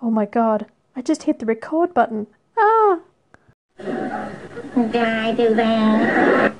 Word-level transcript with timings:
Oh 0.00 0.10
my 0.10 0.26
god, 0.26 0.66
I 0.94 1.02
just 1.02 1.24
hit 1.24 1.40
the 1.40 1.46
record 1.46 1.92
button. 1.92 2.28
Ah! 2.56 3.00
Did 3.78 4.96
I 4.96 5.32
do 5.32 5.54
that? 5.54 6.54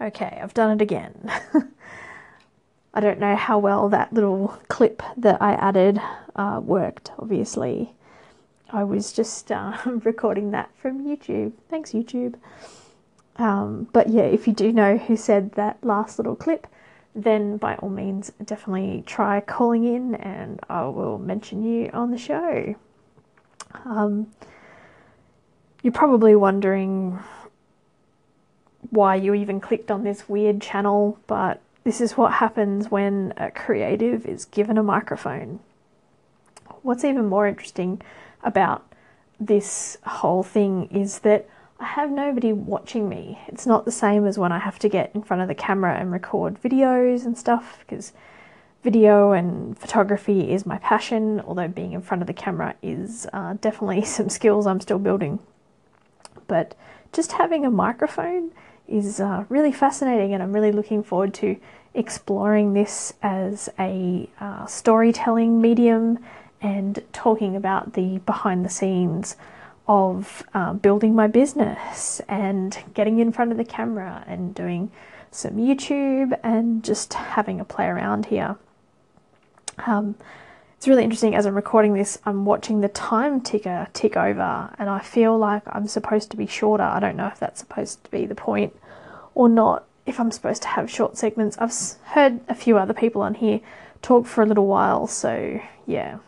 Okay, 0.00 0.40
I've 0.42 0.54
done 0.54 0.72
it 0.72 0.82
again. 0.82 1.30
I 2.94 3.00
don't 3.00 3.20
know 3.20 3.36
how 3.36 3.58
well 3.58 3.88
that 3.88 4.12
little 4.12 4.58
clip 4.68 5.02
that 5.16 5.40
I 5.40 5.52
added 5.54 6.00
uh, 6.34 6.60
worked, 6.62 7.12
obviously. 7.18 7.94
I 8.70 8.82
was 8.82 9.12
just 9.12 9.52
uh, 9.52 9.78
recording 9.86 10.50
that 10.50 10.70
from 10.76 11.04
YouTube. 11.04 11.52
Thanks, 11.70 11.92
YouTube. 11.92 12.34
Um, 13.36 13.88
but 13.92 14.08
yeah, 14.08 14.22
if 14.22 14.46
you 14.48 14.52
do 14.52 14.72
know 14.72 14.96
who 14.96 15.16
said 15.16 15.52
that 15.52 15.78
last 15.82 16.18
little 16.18 16.36
clip, 16.36 16.66
then 17.14 17.56
by 17.56 17.76
all 17.76 17.90
means, 17.90 18.32
definitely 18.44 19.02
try 19.06 19.40
calling 19.40 19.84
in 19.84 20.14
and 20.14 20.60
I 20.68 20.84
will 20.84 21.18
mention 21.18 21.62
you 21.62 21.90
on 21.92 22.10
the 22.10 22.18
show. 22.18 22.74
Um, 23.84 24.28
you're 25.82 25.92
probably 25.92 26.34
wondering 26.34 27.18
why 28.90 29.16
you 29.16 29.34
even 29.34 29.60
clicked 29.60 29.90
on 29.90 30.04
this 30.04 30.28
weird 30.28 30.60
channel, 30.60 31.18
but 31.26 31.60
this 31.84 32.00
is 32.00 32.16
what 32.16 32.34
happens 32.34 32.90
when 32.90 33.32
a 33.36 33.50
creative 33.50 34.26
is 34.26 34.44
given 34.44 34.78
a 34.78 34.82
microphone. 34.82 35.60
What's 36.82 37.04
even 37.04 37.26
more 37.26 37.46
interesting 37.46 38.00
about 38.42 38.86
this 39.38 39.98
whole 40.04 40.42
thing 40.42 40.86
is 40.90 41.20
that 41.20 41.48
I 41.82 41.86
have 41.86 42.12
nobody 42.12 42.52
watching 42.52 43.08
me. 43.08 43.40
It's 43.48 43.66
not 43.66 43.84
the 43.84 43.90
same 43.90 44.24
as 44.24 44.38
when 44.38 44.52
I 44.52 44.60
have 44.60 44.78
to 44.78 44.88
get 44.88 45.10
in 45.16 45.22
front 45.24 45.42
of 45.42 45.48
the 45.48 45.54
camera 45.54 45.96
and 45.98 46.12
record 46.12 46.62
videos 46.62 47.26
and 47.26 47.36
stuff 47.36 47.80
because 47.80 48.12
video 48.84 49.32
and 49.32 49.76
photography 49.76 50.52
is 50.52 50.64
my 50.64 50.78
passion, 50.78 51.40
although 51.40 51.66
being 51.66 51.92
in 51.92 52.00
front 52.00 52.22
of 52.22 52.28
the 52.28 52.32
camera 52.34 52.76
is 52.82 53.26
uh, 53.32 53.54
definitely 53.60 54.04
some 54.04 54.28
skills 54.28 54.64
I'm 54.64 54.80
still 54.80 55.00
building. 55.00 55.40
But 56.46 56.76
just 57.12 57.32
having 57.32 57.66
a 57.66 57.70
microphone 57.70 58.52
is 58.86 59.18
uh, 59.18 59.44
really 59.48 59.72
fascinating, 59.72 60.32
and 60.34 60.42
I'm 60.42 60.52
really 60.52 60.72
looking 60.72 61.02
forward 61.02 61.34
to 61.34 61.56
exploring 61.94 62.74
this 62.74 63.12
as 63.24 63.68
a 63.76 64.28
uh, 64.38 64.66
storytelling 64.66 65.60
medium 65.60 66.20
and 66.60 67.02
talking 67.12 67.56
about 67.56 67.94
the 67.94 68.18
behind 68.18 68.64
the 68.64 68.70
scenes 68.70 69.34
of 69.88 70.42
uh, 70.54 70.72
building 70.74 71.14
my 71.14 71.26
business 71.26 72.20
and 72.28 72.78
getting 72.94 73.18
in 73.18 73.32
front 73.32 73.50
of 73.50 73.56
the 73.56 73.64
camera 73.64 74.24
and 74.26 74.54
doing 74.54 74.90
some 75.30 75.52
YouTube 75.52 76.38
and 76.42 76.84
just 76.84 77.14
having 77.14 77.60
a 77.60 77.64
play 77.64 77.86
around 77.86 78.26
here. 78.26 78.56
Um, 79.86 80.14
it's 80.76 80.88
really 80.88 81.04
interesting 81.04 81.34
as 81.34 81.46
I'm 81.46 81.54
recording 81.54 81.94
this, 81.94 82.18
I'm 82.24 82.44
watching 82.44 82.80
the 82.80 82.88
time 82.88 83.40
ticker 83.40 83.88
tick 83.92 84.16
over 84.16 84.74
and 84.78 84.90
I 84.90 85.00
feel 85.00 85.38
like 85.38 85.62
I'm 85.66 85.86
supposed 85.86 86.30
to 86.32 86.36
be 86.36 86.46
shorter. 86.46 86.82
I 86.82 87.00
don't 87.00 87.16
know 87.16 87.28
if 87.28 87.38
that's 87.38 87.60
supposed 87.60 88.04
to 88.04 88.10
be 88.10 88.26
the 88.26 88.34
point 88.34 88.76
or 89.34 89.48
not, 89.48 89.84
if 90.06 90.18
I'm 90.20 90.30
supposed 90.30 90.62
to 90.62 90.68
have 90.68 90.90
short 90.90 91.16
segments. 91.16 91.56
I've 91.58 91.72
heard 92.12 92.40
a 92.48 92.54
few 92.54 92.78
other 92.78 92.94
people 92.94 93.22
on 93.22 93.34
here 93.34 93.60
talk 94.02 94.26
for 94.26 94.42
a 94.42 94.46
little 94.46 94.66
while, 94.66 95.06
so 95.06 95.60
yeah. 95.86 96.18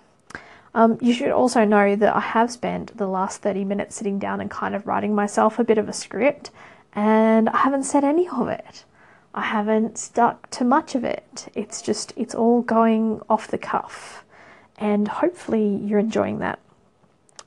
Um, 0.75 0.99
you 1.01 1.15
should 1.15 1.31
also 1.31 1.65
know 1.65 1.95
that 1.95 2.17
I 2.17 2.21
have 2.21 2.51
spent 2.51 2.97
the 2.97 3.07
last 3.07 3.43
30 3.43 3.65
minutes 3.65 3.95
sitting 3.95 4.19
down 4.19 4.41
and 4.41 4.51
kind 4.51 4.75
of 4.75 4.87
writing 4.87 5.15
myself 5.15 5.59
a 5.59 5.65
bit 5.65 5.79
of 5.79 5.89
a 5.89 5.93
script, 5.93 6.51
and 6.95 7.49
I 7.49 7.59
haven't 7.59 7.85
said 7.85 8.03
any 8.03 8.29
of 8.29 8.49
it. 8.49 8.85
I 9.35 9.43
haven't 9.43 9.99
stuck 9.99 10.51
to 10.51 10.65
much 10.65 10.95
of 10.95 11.05
it. 11.05 11.49
It's 11.55 11.81
just, 11.81 12.13
it's 12.17 12.35
all 12.35 12.63
going 12.63 13.21
off 13.29 13.49
the 13.49 13.59
cuff, 13.59 14.25
and 14.77 15.07
hopefully 15.07 15.77
you're 15.85 16.01
enjoying 16.01 16.41
that. 16.41 16.59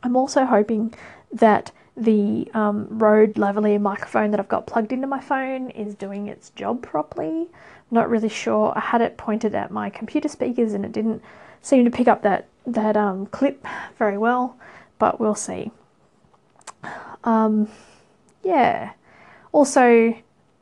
I'm 0.03 0.15
also 0.15 0.45
hoping 0.45 0.93
that 1.31 1.71
the 1.97 2.49
um, 2.53 2.87
Rode 2.89 3.33
lavalier 3.33 3.81
microphone 3.81 4.31
that 4.31 4.39
I've 4.39 4.47
got 4.47 4.67
plugged 4.67 4.93
into 4.93 5.07
my 5.07 5.19
phone 5.19 5.71
is 5.71 5.95
doing 5.95 6.27
its 6.27 6.51
job 6.51 6.83
properly. 6.83 7.47
Not 7.89 8.09
really 8.09 8.29
sure. 8.29 8.71
I 8.75 8.79
had 8.79 9.01
it 9.01 9.17
pointed 9.17 9.55
at 9.55 9.71
my 9.71 9.89
computer 9.89 10.29
speakers 10.29 10.73
and 10.73 10.85
it 10.85 10.91
didn't 10.91 11.23
seem 11.61 11.83
to 11.85 11.91
pick 11.91 12.07
up 12.07 12.21
that 12.21 12.47
that 12.67 12.95
um, 12.95 13.25
clip 13.27 13.65
very 13.97 14.17
well, 14.17 14.57
but 14.99 15.19
we'll 15.19 15.35
see. 15.35 15.71
Um, 17.23 17.69
yeah. 18.43 18.91
Also, 19.51 20.15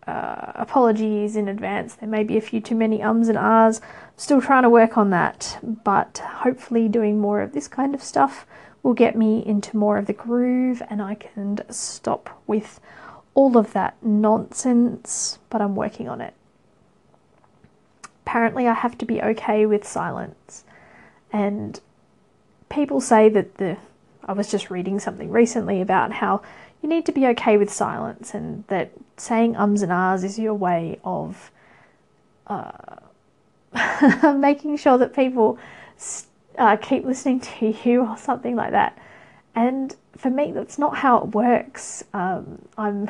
uh, 0.08 0.52
apologies 0.56 1.36
in 1.36 1.48
advance. 1.48 1.96
There 1.96 2.08
may 2.08 2.24
be 2.24 2.38
a 2.38 2.42
few 2.42 2.62
too 2.62 2.76
many 2.76 3.02
ums 3.04 3.28
and 3.28 3.38
ahs. 3.38 3.82
Still 4.16 4.42
trying 4.42 4.64
to 4.64 4.70
work 4.70 4.98
on 4.98 5.10
that, 5.10 5.60
but 5.84 6.20
hopefully, 6.20 6.88
doing 6.88 7.20
more 7.20 7.42
of 7.42 7.52
this 7.52 7.68
kind 7.68 7.94
of 7.94 8.02
stuff 8.02 8.46
will 8.84 8.94
get 8.94 9.16
me 9.16 9.44
into 9.46 9.76
more 9.76 9.98
of 9.98 10.06
the 10.06 10.14
groove 10.14 10.80
and 10.92 11.02
I 11.02 11.16
can 11.16 11.60
stop 11.72 12.42
with 12.46 12.80
all 13.34 13.58
of 13.58 13.74
that 13.74 13.96
nonsense, 14.02 15.40
but 15.50 15.60
I'm 15.60 15.76
working 15.76 16.08
on 16.08 16.22
it. 16.22 16.36
Apparently, 18.26 18.68
I 18.68 18.74
have 18.74 18.98
to 19.00 19.06
be 19.06 19.22
okay 19.22 19.66
with 19.66 19.88
silence, 19.88 20.64
and 21.34 21.80
people 22.70 23.02
say 23.02 23.30
that 23.30 23.58
the 23.58 23.78
I 24.28 24.34
was 24.34 24.50
just 24.50 24.72
reading 24.72 25.00
something 25.00 25.30
recently 25.30 25.82
about 25.82 26.12
how 26.12 26.42
you 26.82 26.90
need 26.90 27.06
to 27.06 27.12
be 27.12 27.28
okay 27.28 27.58
with 27.58 27.72
silence 27.72 28.34
and 28.34 28.64
that 28.68 28.92
saying 29.18 29.56
ums 29.56 29.82
and 29.82 29.92
ahs 29.92 30.24
is 30.24 30.40
your 30.40 30.56
way 30.56 31.00
of 31.04 31.52
uh, 32.48 32.72
making 34.36 34.78
sure 34.78 34.98
that 34.98 35.16
people 35.16 35.58
uh, 36.58 36.78
keep 36.78 37.06
listening 37.06 37.40
to 37.40 37.76
you 37.84 38.06
or 38.06 38.18
something 38.18 38.56
like 38.56 38.72
that. 38.72 38.98
And 39.56 39.96
for 40.18 40.30
me, 40.30 40.52
that's 40.52 40.78
not 40.78 40.98
how 40.98 41.18
it 41.20 41.36
works. 41.36 42.04
Um, 42.14 42.62
I'm 42.78 43.10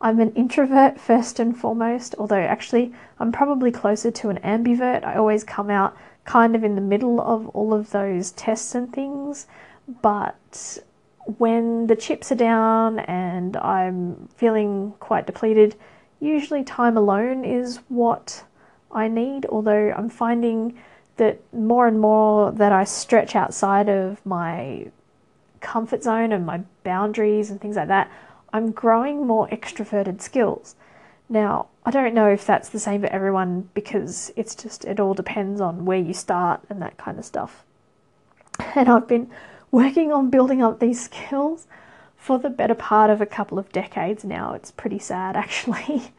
I'm 0.00 0.18
an 0.18 0.32
introvert 0.34 1.00
first 1.00 1.38
and 1.38 1.56
foremost, 1.56 2.16
although 2.18 2.40
actually 2.40 2.92
I'm 3.20 3.30
probably 3.30 3.70
closer 3.70 4.10
to 4.10 4.30
an 4.30 4.38
ambivert. 4.38 5.04
I 5.04 5.14
always 5.14 5.44
come 5.44 5.70
out 5.70 5.96
kind 6.24 6.54
of 6.54 6.64
in 6.64 6.74
the 6.74 6.80
middle 6.80 7.20
of 7.20 7.48
all 7.48 7.74
of 7.74 7.90
those 7.90 8.32
tests 8.32 8.74
and 8.74 8.92
things. 8.92 9.46
But 10.00 10.78
when 11.38 11.86
the 11.86 11.96
chips 11.96 12.32
are 12.32 12.36
down 12.36 13.00
and 13.00 13.56
I'm 13.56 14.28
feeling 14.36 14.94
quite 15.00 15.26
depleted, 15.26 15.76
usually 16.20 16.64
time 16.64 16.96
alone 16.96 17.44
is 17.44 17.78
what 17.88 18.44
I 18.90 19.08
need. 19.08 19.46
Although 19.46 19.92
I'm 19.96 20.08
finding 20.08 20.78
that 21.16 21.40
more 21.52 21.86
and 21.86 22.00
more 22.00 22.52
that 22.52 22.72
I 22.72 22.84
stretch 22.84 23.36
outside 23.36 23.88
of 23.88 24.24
my 24.24 24.90
comfort 25.60 26.02
zone 26.02 26.32
and 26.32 26.44
my 26.44 26.62
boundaries 26.82 27.50
and 27.50 27.60
things 27.60 27.76
like 27.76 27.88
that, 27.88 28.10
I'm 28.52 28.70
growing 28.70 29.26
more 29.26 29.48
extroverted 29.48 30.20
skills. 30.20 30.74
Now, 31.28 31.68
I 31.84 31.90
don't 31.90 32.14
know 32.14 32.28
if 32.28 32.46
that's 32.46 32.68
the 32.68 32.78
same 32.78 33.00
for 33.00 33.08
everyone 33.08 33.70
because 33.74 34.32
it's 34.36 34.54
just, 34.54 34.84
it 34.84 35.00
all 35.00 35.14
depends 35.14 35.60
on 35.60 35.84
where 35.84 35.98
you 35.98 36.14
start 36.14 36.60
and 36.68 36.80
that 36.82 36.96
kind 36.96 37.18
of 37.18 37.24
stuff. 37.24 37.64
And 38.74 38.88
I've 38.88 39.08
been 39.08 39.30
working 39.70 40.12
on 40.12 40.30
building 40.30 40.62
up 40.62 40.78
these 40.78 41.04
skills 41.04 41.66
for 42.16 42.38
the 42.38 42.50
better 42.50 42.74
part 42.74 43.10
of 43.10 43.20
a 43.20 43.26
couple 43.26 43.58
of 43.58 43.72
decades 43.72 44.24
now. 44.24 44.54
It's 44.54 44.70
pretty 44.70 45.00
sad 45.00 45.36
actually. 45.44 46.12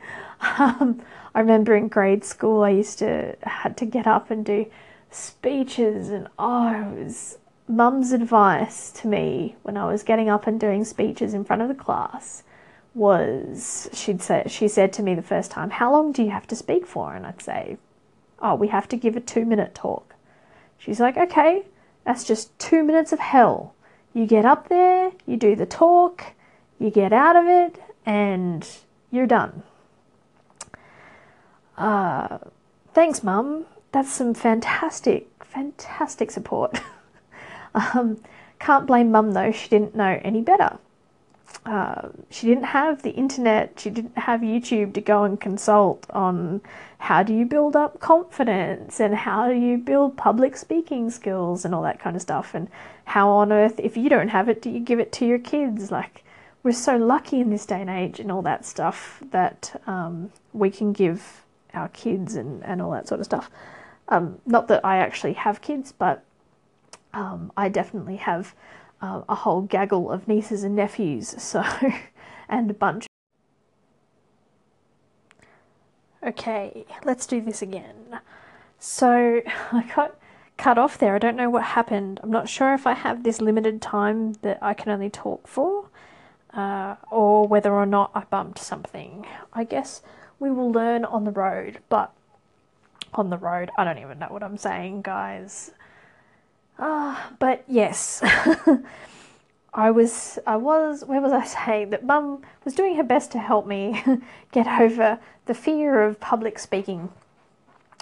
um, 0.58 1.02
I 1.34 1.40
remember 1.40 1.76
in 1.76 1.88
grade 1.88 2.26
school 2.26 2.64
I 2.64 2.70
used 2.70 3.00
to 3.00 3.38
had 3.44 3.78
to 3.78 3.86
get 3.86 4.06
up 4.06 4.30
and 4.30 4.46
do 4.46 4.66
speeches 5.10 6.10
and 6.10 6.28
oh 6.38 6.74
it 6.74 7.06
was 7.06 7.38
mum's 7.68 8.12
advice 8.12 8.92
to 8.92 9.08
me 9.08 9.56
when 9.62 9.78
I 9.78 9.86
was 9.86 10.04
getting 10.04 10.28
up 10.28 10.48
and 10.48 10.60
doing 10.60 10.84
speeches 10.84 11.34
in 11.34 11.46
front 11.46 11.62
of 11.62 11.70
the 11.70 11.76
class 11.76 12.44
was 12.94 13.90
she'd 13.92 14.22
say 14.22 14.44
she 14.48 14.68
said 14.68 14.94
to 14.94 15.04
me 15.04 15.16
the 15.16 15.22
first 15.22 15.52
time, 15.52 15.72
"How 15.72 15.92
long 15.92 16.12
do 16.12 16.24
you 16.24 16.30
have 16.30 16.48
to 16.48 16.56
speak 16.56 16.86
for?" 16.86 17.14
And 17.14 17.26
I'd 17.26 17.42
say, 17.42 17.78
"Oh, 18.40 18.56
we 18.56 18.68
have 18.68 18.88
to 18.90 18.98
give 18.98 19.16
a 19.16 19.22
2-minute 19.22 19.74
talk." 19.74 20.16
She's 20.78 21.00
like, 21.00 21.18
"Okay, 21.18 21.64
that's 22.04 22.24
just 22.24 22.58
2 22.60 22.84
minutes 22.84 23.12
of 23.12 23.20
hell. 23.20 23.74
You 24.14 24.26
get 24.28 24.46
up 24.46 24.70
there, 24.70 25.12
you 25.26 25.38
do 25.38 25.56
the 25.56 25.66
talk, 25.66 26.34
you 26.80 26.92
get 26.92 27.14
out 27.14 27.36
of 27.36 27.46
it, 27.48 27.82
and 28.06 28.68
you're 29.12 29.28
done." 29.28 29.64
Uh, 31.78 32.38
thanks, 32.94 33.24
mum. 33.24 33.66
That's 33.92 34.12
some 34.12 34.34
fantastic, 34.34 35.28
fantastic 35.44 36.30
support. 36.32 36.80
um, 37.76 38.22
can't 38.60 38.86
blame 38.86 39.12
mum 39.12 39.32
though; 39.32 39.52
she 39.52 39.68
didn't 39.70 39.96
know 39.96 40.20
any 40.24 40.42
better. 40.42 40.78
Uh, 41.66 42.10
she 42.30 42.48
didn't 42.48 42.66
have 42.66 43.04
the 43.04 43.12
internet, 43.12 43.80
she 43.80 43.90
didn't 43.90 44.18
have 44.18 44.42
YouTube 44.42 44.94
to 44.94 45.02
go 45.02 45.24
and 45.24 45.40
consult 45.40 46.06
on 46.10 46.62
how 46.98 47.24
do 47.24 47.34
you 47.34 47.46
build 47.46 47.76
up 47.76 48.00
confidence 48.00 49.00
and 49.00 49.16
how 49.16 49.48
do 49.48 49.56
you 49.56 49.78
build 49.78 50.18
public 50.18 50.58
speaking 50.58 51.10
skills 51.10 51.64
and 51.64 51.74
all 51.74 51.84
that 51.84 52.00
kind 52.00 52.16
of 52.16 52.22
stuff. 52.22 52.54
And 52.54 52.70
how 53.06 53.30
on 53.30 53.52
earth, 53.52 53.80
if 53.80 53.96
you 53.96 54.10
don't 54.10 54.30
have 54.30 54.50
it, 54.50 54.62
do 54.62 54.70
you 54.70 54.80
give 54.80 55.00
it 55.00 55.12
to 55.14 55.26
your 55.26 55.40
kids? 55.40 55.92
Like, 55.92 56.24
we're 56.64 56.72
so 56.72 56.96
lucky 56.96 57.42
in 57.42 57.50
this 57.50 57.66
day 57.66 57.82
and 57.82 57.90
age 57.90 58.20
and 58.20 58.32
all 58.32 58.42
that 58.44 58.66
stuff 58.66 59.22
that 59.32 59.82
um, 59.86 60.32
we 60.54 60.70
can 60.70 60.94
give 60.94 61.44
our 61.74 61.90
kids 61.90 62.36
and, 62.36 62.64
and 62.64 62.82
all 62.82 62.92
that 62.92 63.08
sort 63.08 63.20
of 63.20 63.26
stuff. 63.26 63.50
Um, 64.08 64.40
not 64.46 64.68
that 64.70 64.86
I 64.86 64.98
actually 64.98 65.34
have 65.34 65.62
kids, 65.62 65.92
but 65.92 66.24
um, 67.14 67.52
I 67.56 67.70
definitely 67.70 68.18
have 68.18 68.54
uh, 69.04 69.22
a 69.28 69.36
whole 69.36 69.62
gaggle 69.62 70.10
of 70.10 70.30
nieces 70.30 70.64
and 70.64 70.76
nephews, 70.78 71.36
so 71.38 71.62
and 72.50 72.72
a 72.72 72.74
bunch. 72.74 73.06
Okay, 76.26 76.86
let's 77.04 77.28
do 77.28 77.42
this 77.42 77.62
again. 77.62 78.22
So 78.80 79.42
I 79.74 79.92
got 79.94 80.16
cut 80.58 80.78
off 80.78 80.98
there. 80.98 81.16
I 81.16 81.20
don't 81.20 81.36
know 81.36 81.50
what 81.50 81.64
happened. 81.64 82.22
I'm 82.24 82.32
not 82.32 82.48
sure 82.48 82.74
if 82.74 82.88
I 82.88 82.94
have 82.94 83.24
this 83.24 83.42
limited 83.42 83.82
time 83.82 84.34
that 84.42 84.58
I 84.62 84.74
can 84.74 84.90
only 84.90 85.10
talk 85.10 85.48
for, 85.48 85.90
uh, 86.54 86.96
or 87.12 87.46
whether 87.46 87.74
or 87.74 87.86
not 87.86 88.12
I 88.16 88.22
bumped 88.22 88.60
something. 88.60 89.28
I 89.52 89.66
guess 89.66 90.02
we 90.40 90.50
will 90.50 90.72
learn 90.72 91.04
on 91.04 91.26
the 91.26 91.32
road, 91.32 91.80
but 91.90 92.14
on 93.14 93.30
the 93.30 93.38
road, 93.38 93.70
I 93.78 93.84
don't 93.84 93.98
even 94.00 94.20
know 94.20 94.28
what 94.30 94.44
I'm 94.44 94.58
saying, 94.58 95.02
guys. 95.02 95.72
Ah, 96.80 97.28
uh, 97.28 97.34
but 97.40 97.64
yes. 97.68 98.22
I 99.76 99.90
was, 99.90 100.38
I 100.46 100.56
was, 100.58 101.04
where 101.04 101.20
was 101.20 101.32
I 101.32 101.44
saying 101.46 101.90
that 101.92 102.06
mum 102.06 102.44
was 102.64 102.76
doing 102.76 102.96
her 102.96 103.04
best 103.04 103.32
to 103.32 103.40
help 103.40 103.66
me 103.66 104.04
get 104.52 104.68
over 104.68 105.20
the 105.46 105.54
fear 105.54 106.04
of 106.04 106.20
public 106.20 106.60
speaking, 106.60 107.10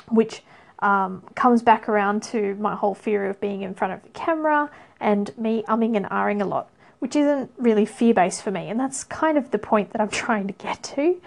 which 0.09 0.44
um, 0.79 1.23
comes 1.35 1.62
back 1.62 1.88
around 1.88 2.23
to 2.23 2.56
my 2.56 2.75
whole 2.75 2.95
fear 2.95 3.29
of 3.29 3.39
being 3.39 3.62
in 3.62 3.73
front 3.73 3.94
of 3.94 4.03
the 4.03 4.09
camera 4.09 4.69
and 5.00 5.38
me 5.38 5.63
umming 5.67 5.95
and 5.95 6.06
ahhing 6.07 6.41
a 6.41 6.45
lot, 6.45 6.69
which 7.00 7.15
isn't 7.15 7.51
really 7.57 7.85
fear 7.85 8.13
based 8.13 8.41
for 8.41 8.51
me. 8.51 8.67
And 8.67 8.79
that's 8.79 9.06
kind 9.06 9.38
of 9.38 9.51
the 9.51 9.57
point 9.57 9.91
that 9.91 10.01
I'm 10.01 10.09
trying 10.09 10.47
to 10.47 10.53
get 10.53 10.83
to. 10.83 11.21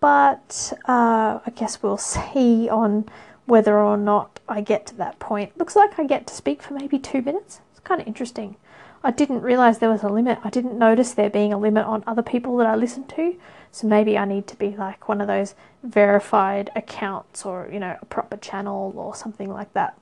But 0.00 0.72
uh, 0.88 1.38
I 1.44 1.52
guess 1.54 1.82
we'll 1.82 1.98
see 1.98 2.68
on 2.68 3.08
whether 3.48 3.78
or 3.78 3.96
not 3.96 4.40
I 4.46 4.60
get 4.60 4.86
to 4.86 4.94
that 4.96 5.18
point. 5.18 5.56
Looks 5.56 5.74
like 5.74 5.98
I 5.98 6.04
get 6.04 6.26
to 6.26 6.34
speak 6.34 6.62
for 6.62 6.74
maybe 6.74 6.98
two 6.98 7.22
minutes. 7.22 7.60
It's 7.70 7.80
kind 7.80 8.00
of 8.00 8.06
interesting. 8.06 8.56
I 9.02 9.10
didn't 9.10 9.40
realize 9.40 9.78
there 9.78 9.88
was 9.88 10.02
a 10.02 10.08
limit. 10.08 10.38
I 10.44 10.50
didn't 10.50 10.76
notice 10.76 11.12
there 11.12 11.30
being 11.30 11.52
a 11.52 11.58
limit 11.58 11.86
on 11.86 12.04
other 12.06 12.20
people 12.22 12.58
that 12.58 12.66
I 12.66 12.74
listen 12.74 13.06
to. 13.06 13.36
So 13.72 13.86
maybe 13.86 14.18
I 14.18 14.26
need 14.26 14.46
to 14.48 14.56
be 14.56 14.76
like 14.76 15.08
one 15.08 15.22
of 15.22 15.28
those 15.28 15.54
verified 15.82 16.70
accounts 16.76 17.46
or, 17.46 17.70
you 17.72 17.80
know, 17.80 17.96
a 18.00 18.04
proper 18.04 18.36
channel 18.36 18.92
or 18.96 19.14
something 19.14 19.50
like 19.50 19.72
that. 19.72 19.96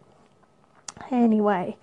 Anyway, 1.12 1.76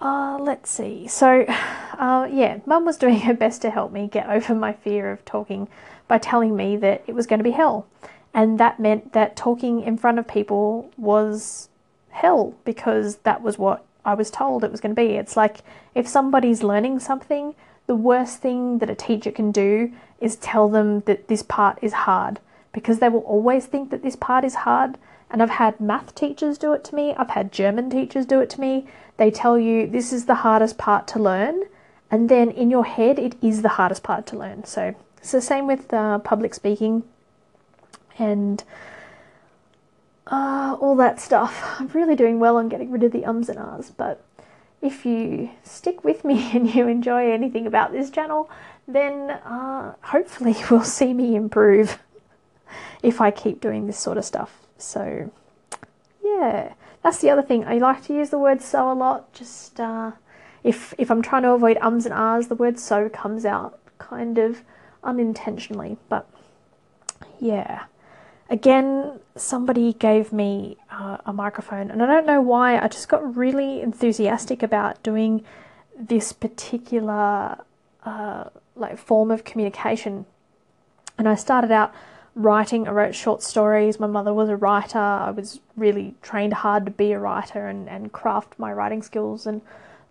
uh, 0.00 0.38
let's 0.40 0.70
see. 0.70 1.08
So, 1.08 1.44
uh, 1.98 2.28
yeah, 2.30 2.60
mum 2.66 2.84
was 2.84 2.96
doing 2.96 3.20
her 3.22 3.34
best 3.34 3.62
to 3.62 3.70
help 3.70 3.90
me 3.90 4.06
get 4.06 4.28
over 4.28 4.54
my 4.54 4.74
fear 4.74 5.10
of 5.10 5.24
talking 5.24 5.66
by 6.06 6.18
telling 6.18 6.54
me 6.54 6.76
that 6.76 7.02
it 7.08 7.16
was 7.16 7.26
going 7.26 7.40
to 7.40 7.44
be 7.44 7.52
hell. 7.52 7.86
And 8.32 8.60
that 8.60 8.78
meant 8.78 9.12
that 9.12 9.36
talking 9.36 9.82
in 9.82 9.96
front 9.96 10.18
of 10.18 10.28
people 10.28 10.90
was 10.96 11.68
hell 12.10 12.54
because 12.64 13.16
that 13.18 13.42
was 13.42 13.58
what 13.58 13.84
I 14.04 14.14
was 14.14 14.30
told 14.30 14.64
it 14.64 14.70
was 14.70 14.80
going 14.80 14.94
to 14.94 15.02
be. 15.02 15.14
It's 15.14 15.36
like 15.36 15.58
if 15.94 16.06
somebody's 16.06 16.62
learning 16.62 17.00
something, 17.00 17.54
the 17.86 17.96
worst 17.96 18.38
thing 18.38 18.78
that 18.78 18.90
a 18.90 18.94
teacher 18.94 19.30
can 19.30 19.50
do 19.50 19.92
is 20.20 20.36
tell 20.36 20.68
them 20.68 21.00
that 21.00 21.28
this 21.28 21.42
part 21.42 21.78
is 21.82 21.92
hard 21.92 22.40
because 22.72 22.98
they 22.98 23.08
will 23.08 23.20
always 23.20 23.66
think 23.66 23.90
that 23.90 24.02
this 24.02 24.16
part 24.16 24.44
is 24.44 24.54
hard. 24.54 24.96
And 25.30 25.42
I've 25.42 25.50
had 25.50 25.80
math 25.80 26.14
teachers 26.14 26.58
do 26.58 26.72
it 26.72 26.82
to 26.84 26.94
me, 26.94 27.14
I've 27.14 27.30
had 27.30 27.52
German 27.52 27.90
teachers 27.90 28.26
do 28.26 28.40
it 28.40 28.50
to 28.50 28.60
me. 28.60 28.86
They 29.16 29.30
tell 29.30 29.58
you 29.58 29.86
this 29.86 30.12
is 30.12 30.26
the 30.26 30.36
hardest 30.36 30.78
part 30.78 31.06
to 31.08 31.18
learn, 31.18 31.62
and 32.10 32.28
then 32.28 32.50
in 32.50 32.70
your 32.70 32.84
head, 32.84 33.18
it 33.18 33.36
is 33.42 33.62
the 33.62 33.68
hardest 33.70 34.02
part 34.02 34.26
to 34.28 34.36
learn. 34.36 34.64
So 34.64 34.94
it's 35.18 35.30
the 35.30 35.40
same 35.40 35.66
with 35.66 35.92
uh, 35.92 36.18
public 36.18 36.54
speaking 36.54 37.04
and 38.20 38.62
uh, 40.26 40.76
all 40.80 40.94
that 40.96 41.20
stuff. 41.20 41.76
I'm 41.80 41.88
really 41.88 42.14
doing 42.14 42.38
well 42.38 42.56
on 42.56 42.68
getting 42.68 42.90
rid 42.90 43.02
of 43.02 43.12
the 43.12 43.24
ums 43.24 43.48
and 43.48 43.58
ahs, 43.58 43.90
but 43.90 44.24
if 44.82 45.04
you 45.04 45.50
stick 45.64 46.04
with 46.04 46.24
me 46.24 46.50
and 46.54 46.72
you 46.72 46.86
enjoy 46.86 47.32
anything 47.32 47.66
about 47.66 47.92
this 47.92 48.10
channel, 48.10 48.48
then 48.86 49.30
uh, 49.30 49.94
hopefully 50.02 50.54
you'll 50.70 50.84
see 50.84 51.12
me 51.12 51.34
improve 51.34 51.98
if 53.02 53.20
I 53.20 53.30
keep 53.30 53.60
doing 53.60 53.86
this 53.86 53.98
sort 53.98 54.18
of 54.18 54.24
stuff. 54.24 54.60
So, 54.76 55.30
yeah, 56.22 56.74
that's 57.02 57.18
the 57.18 57.30
other 57.30 57.42
thing. 57.42 57.64
I 57.64 57.78
like 57.78 58.04
to 58.04 58.14
use 58.14 58.30
the 58.30 58.38
word 58.38 58.60
so 58.62 58.90
a 58.90 58.94
lot. 58.94 59.32
Just 59.32 59.80
uh, 59.80 60.12
if 60.62 60.94
if 60.98 61.10
I'm 61.10 61.22
trying 61.22 61.42
to 61.42 61.52
avoid 61.52 61.78
ums 61.78 62.04
and 62.04 62.14
ahs, 62.14 62.48
the 62.48 62.54
word 62.54 62.78
so 62.78 63.08
comes 63.08 63.44
out 63.44 63.78
kind 63.98 64.38
of 64.38 64.62
unintentionally. 65.02 65.96
But 66.08 66.28
yeah. 67.38 67.84
Again, 68.50 69.20
somebody 69.36 69.92
gave 69.92 70.32
me 70.32 70.76
uh, 70.90 71.18
a 71.24 71.32
microphone, 71.32 71.90
and 71.90 72.02
I 72.02 72.06
don't 72.06 72.26
know 72.26 72.40
why, 72.40 72.78
I 72.78 72.88
just 72.88 73.08
got 73.08 73.36
really 73.36 73.80
enthusiastic 73.80 74.62
about 74.62 75.02
doing 75.04 75.44
this 75.96 76.32
particular 76.32 77.58
uh, 78.04 78.44
like 78.74 78.98
form 78.98 79.30
of 79.30 79.44
communication. 79.44 80.26
And 81.16 81.28
I 81.28 81.36
started 81.36 81.70
out 81.70 81.94
writing, 82.34 82.88
I 82.88 82.92
wrote 82.92 83.14
short 83.14 83.42
stories. 83.42 84.00
My 84.00 84.06
mother 84.06 84.32
was 84.32 84.48
a 84.48 84.56
writer. 84.56 84.98
I 84.98 85.30
was 85.30 85.60
really 85.76 86.14
trained 86.22 86.54
hard 86.54 86.84
to 86.86 86.90
be 86.90 87.12
a 87.12 87.18
writer 87.18 87.68
and, 87.68 87.88
and 87.88 88.12
craft 88.12 88.58
my 88.58 88.72
writing 88.72 89.02
skills. 89.02 89.46
And 89.46 89.60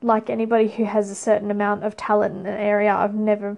like 0.02 0.30
anybody 0.30 0.70
who 0.70 0.86
has 0.86 1.10
a 1.10 1.16
certain 1.16 1.52
amount 1.52 1.84
of 1.84 1.98
talent 1.98 2.36
in 2.36 2.46
an 2.46 2.60
area, 2.60 2.94
I've 2.94 3.16
never 3.16 3.58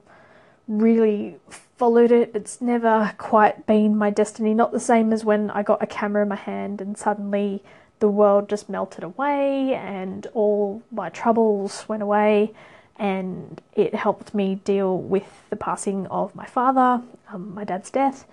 really 0.72 1.36
followed 1.50 2.12
it. 2.12 2.32
It's 2.34 2.62
never 2.62 3.14
quite 3.18 3.66
been 3.66 3.98
my 3.98 4.10
destiny. 4.10 4.54
Not 4.54 4.72
the 4.72 4.80
same 4.80 5.12
as 5.12 5.26
when 5.26 5.52
I 5.52 5.64
got 5.64 5.84
a 5.84 5.88
camera 5.88 6.24
in 6.24 6.30
my 6.30 6.36
hand 6.36 6.80
and 6.80 6.98
suddenly 6.98 7.62
the 8.00 8.08
world 8.08 8.50
just 8.50 8.70
melted 8.70 9.04
away 9.04 9.74
and 9.74 10.26
all 10.34 10.82
my 10.92 11.10
troubles 11.10 11.86
went 11.88 12.02
away. 12.02 12.54
And 12.98 13.62
it 13.74 13.96
helped 13.96 14.34
me 14.34 14.56
deal 14.64 14.98
with 14.98 15.44
the 15.50 15.56
passing 15.56 16.08
of 16.08 16.36
my 16.36 16.46
father, 16.46 17.04
um, 17.34 17.54
my 17.54 17.64
dad's 17.64 17.90
death. 17.90 18.26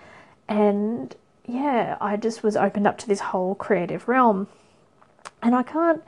And 0.46 1.16
yeah, 1.46 1.96
I 2.00 2.16
just 2.16 2.42
was 2.42 2.56
opened 2.56 2.86
up 2.86 2.98
to 2.98 3.08
this 3.08 3.20
whole 3.20 3.54
creative 3.54 4.06
realm. 4.06 4.46
And 5.42 5.54
I 5.54 5.62
can't 5.62 6.02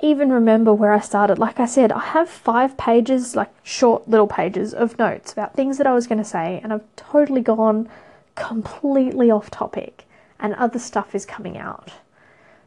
even 0.00 0.30
remember 0.30 0.72
where 0.72 0.92
I 0.92 1.00
started. 1.00 1.38
Like 1.38 1.58
I 1.58 1.66
said, 1.66 1.90
I 1.90 2.00
have 2.00 2.28
five 2.28 2.76
pages, 2.76 3.34
like 3.34 3.52
short 3.62 4.08
little 4.08 4.26
pages 4.26 4.72
of 4.72 4.98
notes 4.98 5.32
about 5.32 5.54
things 5.54 5.78
that 5.78 5.86
I 5.86 5.94
was 5.94 6.06
going 6.06 6.18
to 6.18 6.24
say, 6.24 6.60
and 6.62 6.72
I've 6.72 6.84
totally 6.96 7.40
gone 7.40 7.88
completely 8.34 9.30
off 9.30 9.50
topic, 9.50 10.04
and 10.38 10.54
other 10.54 10.78
stuff 10.78 11.14
is 11.14 11.26
coming 11.26 11.58
out. 11.58 11.92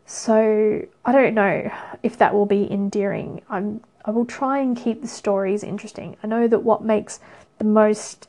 So 0.06 0.86
I 1.06 1.12
don't 1.13 1.33
know 1.33 1.72
if 2.04 2.17
that 2.17 2.34
will 2.34 2.46
be 2.46 2.70
endearing. 2.70 3.41
I'm 3.50 3.82
I 4.03 4.12
will 4.12 4.25
try 4.25 4.58
and 4.58 4.75
keep 4.75 5.01
the 5.01 5.08
stories 5.08 5.63
interesting. 5.63 6.17
I 6.24 6.27
know 6.27 6.48
that 6.48 6.63
what 6.63 6.84
makes 6.84 7.20
the 7.60 7.63
most 7.63 8.27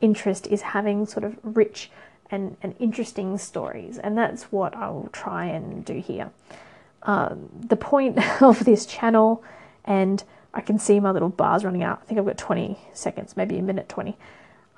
interest 0.00 0.46
is 0.48 0.60
having 0.60 1.06
sort 1.06 1.24
of 1.24 1.38
rich 1.42 1.90
and, 2.30 2.56
and 2.62 2.74
interesting 2.78 3.38
stories, 3.38 3.98
and 3.98 4.16
that's 4.16 4.52
what 4.52 4.76
I 4.76 4.90
will 4.90 5.08
try 5.12 5.46
and 5.46 5.84
do 5.84 6.00
here 6.00 6.30
um, 7.06 7.48
the 7.58 7.76
point 7.76 8.18
of 8.42 8.64
this 8.64 8.84
channel, 8.84 9.42
and 9.84 10.22
I 10.52 10.60
can 10.60 10.78
see 10.78 11.00
my 11.00 11.10
little 11.10 11.28
bars 11.28 11.64
running 11.64 11.82
out. 11.82 12.00
I 12.02 12.06
think 12.06 12.18
I've 12.18 12.26
got 12.26 12.38
20 12.38 12.78
seconds, 12.92 13.36
maybe 13.36 13.58
a 13.58 13.62
minute 13.62 13.88
20. 13.88 14.16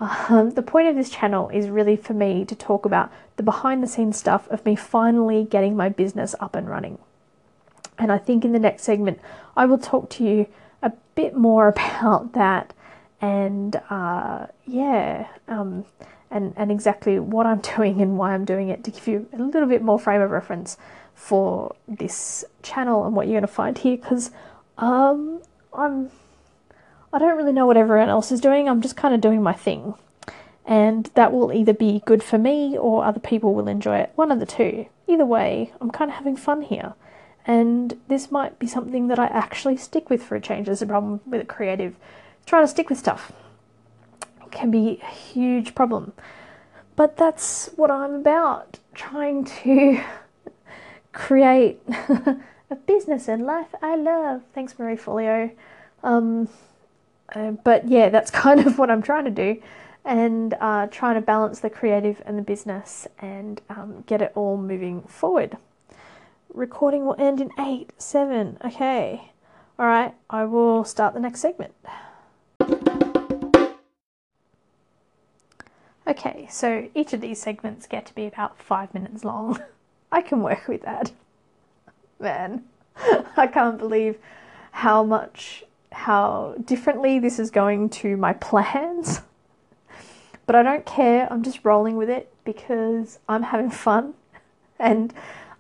Um, 0.01 0.51
the 0.51 0.63
point 0.63 0.87
of 0.89 0.95
this 0.95 1.11
channel 1.11 1.49
is 1.49 1.69
really 1.69 1.97
for 1.97 2.15
me 2.15 2.45
to 2.45 2.55
talk 2.55 2.85
about 2.85 3.11
the 3.37 3.43
behind 3.43 3.83
the 3.83 3.89
scenes 3.89 4.17
stuff 4.17 4.49
of 4.49 4.65
me 4.65 4.77
finally 4.77 5.45
getting 5.45 5.77
my 5.77 5.89
business 5.89 6.37
up 6.39 6.55
and 6.55 6.69
running. 6.69 6.99
And 7.99 8.13
I 8.13 8.19
think 8.19 8.45
in 8.45 8.53
the 8.53 8.61
next 8.61 8.83
segment, 8.83 9.19
I 9.57 9.67
will 9.67 9.79
talk 9.79 10.09
to 10.11 10.25
you 10.25 10.47
a 10.83 10.93
bit 11.17 11.35
more 11.35 11.69
about 11.77 12.33
that 12.35 12.73
and 13.21 13.75
uh, 13.91 14.47
yeah, 14.65 15.27
um, 15.49 15.85
and, 16.31 16.55
and 16.57 16.71
exactly 16.71 17.19
what 17.19 17.47
I'm 17.47 17.59
doing 17.77 18.01
and 18.01 18.17
why 18.17 18.35
I'm 18.35 18.45
doing 18.45 18.69
it 18.69 18.85
to 18.85 18.91
give 18.91 19.09
you 19.09 19.29
a 19.33 19.39
little 19.39 19.69
bit 19.69 19.83
more 19.83 19.99
frame 19.99 20.21
of 20.21 20.31
reference 20.31 20.77
for 21.19 21.75
this 21.87 22.45
channel 22.63 23.05
and 23.05 23.15
what 23.15 23.27
you're 23.27 23.35
going 23.35 23.43
to 23.43 23.49
find 23.49 23.77
here 23.77 23.97
because 23.97 24.31
um, 24.79 25.43
I'm 25.75 26.11
I 27.13 27.19
don't 27.19 27.37
really 27.37 27.53
know 27.53 27.67
what 27.67 27.77
everyone 27.77 28.09
else 28.09 28.31
is 28.31 28.41
doing. 28.41 28.69
I'm 28.69 28.81
just 28.81 28.97
kind 28.97 29.15
of 29.15 29.21
doing 29.21 29.43
my 29.43 29.53
thing. 29.53 29.95
And 30.65 31.11
that 31.15 31.33
will 31.33 31.53
either 31.53 31.73
be 31.73 32.03
good 32.05 32.23
for 32.23 32.37
me 32.37 32.77
or 32.77 33.05
other 33.05 33.21
people 33.21 33.55
will 33.55 33.69
enjoy 33.69 33.99
it. 33.99 34.13
One 34.15 34.31
of 34.31 34.41
the 34.41 34.47
two. 34.47 34.87
Either 35.07 35.25
way, 35.25 35.73
I'm 35.81 35.91
kind 35.91 36.11
of 36.11 36.17
having 36.19 36.37
fun 36.37 36.61
here. 36.61 36.93
And 37.47 37.99
this 38.09 38.31
might 38.31 38.59
be 38.59 38.67
something 38.67 39.09
that 39.09 39.19
I 39.19 39.27
actually 39.27 39.79
stick 39.79 40.11
with 40.11 40.23
for 40.23 40.37
a 40.37 40.41
change. 40.41 40.67
There's 40.67 40.83
a 40.83 40.87
problem 40.87 41.21
with 41.25 41.41
a 41.41 41.47
creative. 41.47 41.97
Trying 42.45 42.65
to 42.65 42.69
stick 42.69 42.91
with 42.91 42.99
stuff 42.99 43.33
it 44.49 44.53
can 44.53 44.71
be 44.71 45.01
a 45.03 45.07
huge 45.07 45.75
problem. 45.75 46.13
But 46.97 47.17
that's 47.17 47.71
what 47.77 47.91
I'm 47.91 48.15
about. 48.15 48.79
Trying 48.95 49.45
to 49.63 50.03
create 51.13 51.81
a 52.71 52.77
business 52.87 53.29
and 53.29 53.45
life 53.47 53.75
I 53.83 53.97
love. 53.97 54.43
Thanks, 54.55 54.79
Marie 54.79 54.97
Forleo. 54.97 55.51
Um, 56.03 56.49
uh, 57.35 57.53
but 57.53 57.89
yeah, 57.89 58.09
that's 58.09 58.31
kind 58.45 58.61
of 58.61 58.79
what 58.79 58.91
I'm 58.91 59.03
trying 59.03 59.25
to 59.25 59.31
do, 59.31 59.61
and 60.05 60.55
uh, 60.61 60.87
trying 60.87 61.15
to 61.17 61.21
balance 61.21 61.61
the 61.61 61.71
creative 61.71 62.23
and 62.27 62.39
the 62.39 62.43
business 62.43 63.07
and 63.19 63.61
um, 63.69 64.05
get 64.07 64.23
it 64.23 64.33
all 64.35 64.57
moving 64.57 65.03
forward. 65.03 65.57
recording 66.53 67.05
will 67.05 67.17
end 67.19 67.41
in 67.41 67.51
eight, 67.59 67.91
seven. 67.99 68.59
Okay. 68.65 69.33
All 69.79 69.87
right. 69.87 70.15
I 70.29 70.45
will 70.45 70.85
start 70.85 71.15
the 71.15 71.21
next 71.21 71.41
segment. 71.41 71.73
Okay, 76.09 76.47
so 76.51 76.89
each 76.95 77.13
of 77.13 77.21
these 77.21 77.39
segments 77.39 77.87
get 77.87 78.07
to 78.07 78.15
be 78.15 78.27
about 78.27 78.59
five 78.59 78.95
minutes 78.95 79.25
long. 79.25 79.63
I 80.11 80.23
can 80.23 80.43
work 80.43 80.69
with 80.69 80.83
that. 80.83 81.13
Man, 82.19 82.65
I 83.37 83.47
can't 83.47 83.79
believe 83.79 84.19
how 84.73 85.03
much, 85.05 85.65
how 85.93 86.55
differently 86.65 87.19
this 87.19 87.39
is 87.39 87.51
going 87.51 87.91
to 87.91 88.17
my 88.17 88.33
plans. 88.33 89.23
But 90.47 90.57
I 90.57 90.63
don't 90.63 90.87
care, 90.87 91.29
I'm 91.31 91.43
just 91.43 91.65
rolling 91.65 91.97
with 91.97 92.09
it 92.09 92.33
because 92.45 93.19
I'm 93.29 93.43
having 93.43 93.71
fun. 93.71 94.15
And 94.79 95.13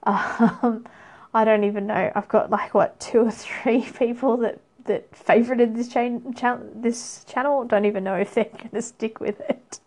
um, 0.05 0.87
I 1.35 1.45
don't 1.45 1.65
even 1.65 1.87
know, 1.87 2.11
I've 2.15 2.29
got 2.29 2.51
like 2.51 2.73
what, 2.73 2.99
two 2.99 3.21
or 3.21 3.31
three 3.31 3.83
people 3.99 4.39
that, 4.39 4.61
that 4.85 5.11
favorited 5.13 5.77
this, 5.77 5.89
chain, 5.89 6.33
cha- 6.35 6.61
this 6.75 7.25
channel. 7.25 7.65
Don't 7.65 7.85
even 7.85 8.03
know 8.03 8.15
if 8.15 8.35
they're 8.35 8.45
going 8.45 8.71
to 8.71 8.83
stick 8.83 9.21
with 9.21 9.41
it. 9.41 9.81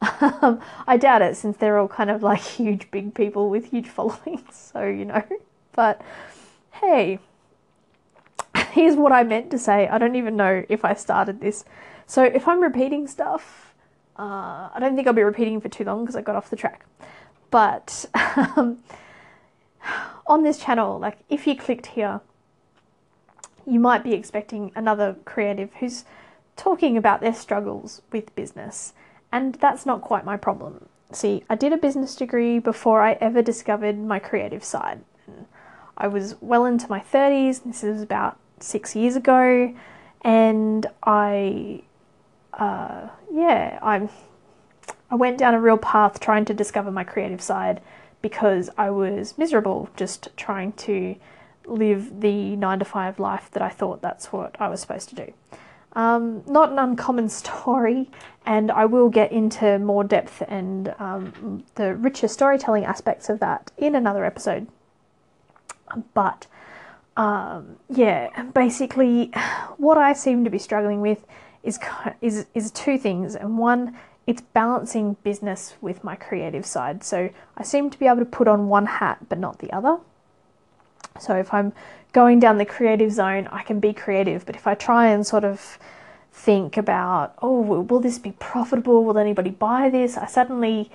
Um, 0.00 0.60
I 0.86 0.96
doubt 0.96 1.22
it 1.22 1.36
since 1.36 1.56
they're 1.56 1.78
all 1.78 1.88
kind 1.88 2.10
of 2.10 2.22
like 2.22 2.40
huge, 2.56 2.90
big 2.90 3.14
people 3.14 3.50
with 3.50 3.70
huge 3.70 3.88
followings. 3.88 4.42
So, 4.72 4.84
you 4.84 5.06
know, 5.06 5.22
but 5.72 6.02
hey, 6.72 7.18
here's 8.72 8.96
what 8.96 9.12
I 9.12 9.22
meant 9.22 9.50
to 9.52 9.58
say. 9.58 9.88
I 9.88 9.98
don't 9.98 10.14
even 10.14 10.36
know 10.36 10.64
if 10.68 10.84
I 10.84 10.94
started 10.94 11.40
this. 11.40 11.64
So, 12.06 12.22
if 12.22 12.46
I'm 12.46 12.60
repeating 12.60 13.06
stuff, 13.06 13.74
uh, 14.18 14.68
I 14.74 14.76
don't 14.78 14.94
think 14.94 15.06
I'll 15.06 15.14
be 15.14 15.22
repeating 15.22 15.60
for 15.60 15.68
too 15.68 15.84
long 15.84 16.02
because 16.04 16.16
I 16.16 16.22
got 16.22 16.36
off 16.36 16.50
the 16.50 16.56
track. 16.56 16.84
But 17.50 18.04
um, 18.56 18.78
on 20.26 20.42
this 20.42 20.58
channel, 20.58 20.98
like 20.98 21.18
if 21.28 21.46
you 21.46 21.56
clicked 21.56 21.86
here, 21.86 22.20
you 23.66 23.80
might 23.80 24.04
be 24.04 24.12
expecting 24.12 24.70
another 24.74 25.16
creative 25.24 25.72
who's 25.80 26.04
talking 26.56 26.96
about 26.96 27.20
their 27.20 27.34
struggles 27.34 28.02
with 28.12 28.34
business 28.34 28.92
and 29.32 29.54
that's 29.56 29.86
not 29.86 30.02
quite 30.02 30.24
my 30.24 30.36
problem. 30.36 30.88
See, 31.12 31.44
I 31.48 31.54
did 31.54 31.72
a 31.72 31.78
business 31.78 32.14
degree 32.14 32.58
before 32.58 33.02
I 33.02 33.12
ever 33.14 33.40
discovered 33.42 33.98
my 33.98 34.18
creative 34.18 34.62
side. 34.62 35.00
I 35.96 36.06
was 36.06 36.36
well 36.40 36.64
into 36.64 36.88
my 36.88 37.00
30s, 37.00 37.64
this 37.64 37.82
is 37.82 38.02
about 38.02 38.38
six 38.60 38.94
years 38.94 39.16
ago, 39.16 39.74
and 40.22 40.86
I, 41.02 41.82
uh, 42.52 43.08
yeah, 43.32 43.78
I'm, 43.82 44.08
I 45.10 45.16
went 45.16 45.38
down 45.38 45.54
a 45.54 45.60
real 45.60 45.78
path 45.78 46.20
trying 46.20 46.44
to 46.46 46.54
discover 46.54 46.90
my 46.90 47.04
creative 47.04 47.40
side 47.40 47.80
because 48.22 48.70
I 48.76 48.90
was 48.90 49.36
miserable 49.38 49.88
just 49.96 50.28
trying 50.36 50.72
to 50.72 51.16
live 51.66 52.20
the 52.20 52.56
nine 52.56 52.78
to 52.78 52.84
five 52.84 53.18
life 53.18 53.50
that 53.52 53.62
I 53.62 53.68
thought 53.68 54.00
that's 54.00 54.32
what 54.32 54.56
I 54.60 54.68
was 54.68 54.80
supposed 54.80 55.08
to 55.10 55.14
do. 55.14 55.32
Um, 55.98 56.44
not 56.46 56.70
an 56.70 56.78
uncommon 56.78 57.28
story, 57.42 58.08
and 58.46 58.70
I 58.70 58.86
will 58.86 59.10
get 59.10 59.32
into 59.32 59.78
more 59.80 60.04
depth 60.04 60.42
and 60.46 60.94
um, 61.00 61.64
the 61.74 61.96
richer 61.96 62.28
storytelling 62.28 62.84
aspects 62.84 63.28
of 63.28 63.40
that 63.40 63.72
in 63.76 63.96
another 63.96 64.24
episode. 64.24 64.68
But 66.14 66.46
um, 67.16 67.76
yeah, 67.90 68.44
basically, 68.54 69.32
what 69.76 69.98
I 69.98 70.12
seem 70.12 70.44
to 70.44 70.50
be 70.50 70.58
struggling 70.58 71.00
with 71.00 71.26
is 71.64 71.80
is 72.20 72.46
is 72.54 72.70
two 72.70 72.96
things, 72.96 73.34
and 73.34 73.58
one, 73.58 73.98
it's 74.24 74.40
balancing 74.40 75.16
business 75.24 75.74
with 75.80 76.04
my 76.04 76.14
creative 76.14 76.64
side. 76.64 77.02
So 77.02 77.28
I 77.56 77.64
seem 77.64 77.90
to 77.90 77.98
be 77.98 78.06
able 78.06 78.20
to 78.20 78.24
put 78.24 78.46
on 78.46 78.68
one 78.68 78.86
hat 78.86 79.28
but 79.28 79.40
not 79.40 79.58
the 79.58 79.72
other. 79.72 79.98
So 81.18 81.34
if 81.34 81.52
I'm 81.52 81.72
going 82.12 82.40
down 82.40 82.58
the 82.58 82.64
creative 82.64 83.12
zone, 83.12 83.48
I 83.52 83.62
can 83.62 83.80
be 83.80 83.92
creative. 83.92 84.46
But 84.46 84.56
if 84.56 84.66
I 84.66 84.74
try 84.74 85.08
and 85.08 85.26
sort 85.26 85.44
of 85.44 85.78
think 86.32 86.76
about, 86.76 87.34
oh, 87.42 87.60
will 87.60 88.00
this 88.00 88.18
be 88.18 88.32
profitable? 88.32 89.04
Will 89.04 89.18
anybody 89.18 89.50
buy 89.50 89.90
this? 89.90 90.16
I 90.16 90.26
suddenly 90.26 90.90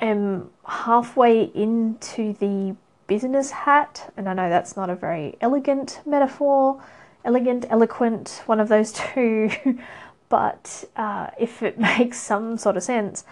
am 0.00 0.50
halfway 0.66 1.44
into 1.54 2.34
the 2.34 2.74
business 3.06 3.50
hat, 3.50 4.12
and 4.16 4.28
I 4.28 4.34
know 4.34 4.48
that's 4.48 4.76
not 4.76 4.88
a 4.88 4.94
very 4.94 5.36
elegant 5.40 6.00
metaphor, 6.06 6.82
elegant, 7.24 7.66
eloquent, 7.68 8.42
one 8.46 8.60
of 8.60 8.68
those 8.68 8.92
two, 9.14 9.50
but 10.28 10.84
uh, 10.96 11.28
if 11.38 11.62
it 11.62 11.78
makes 11.98 12.18
some 12.18 12.56
sort 12.56 12.76
of 12.76 12.82
sense, 12.82 13.24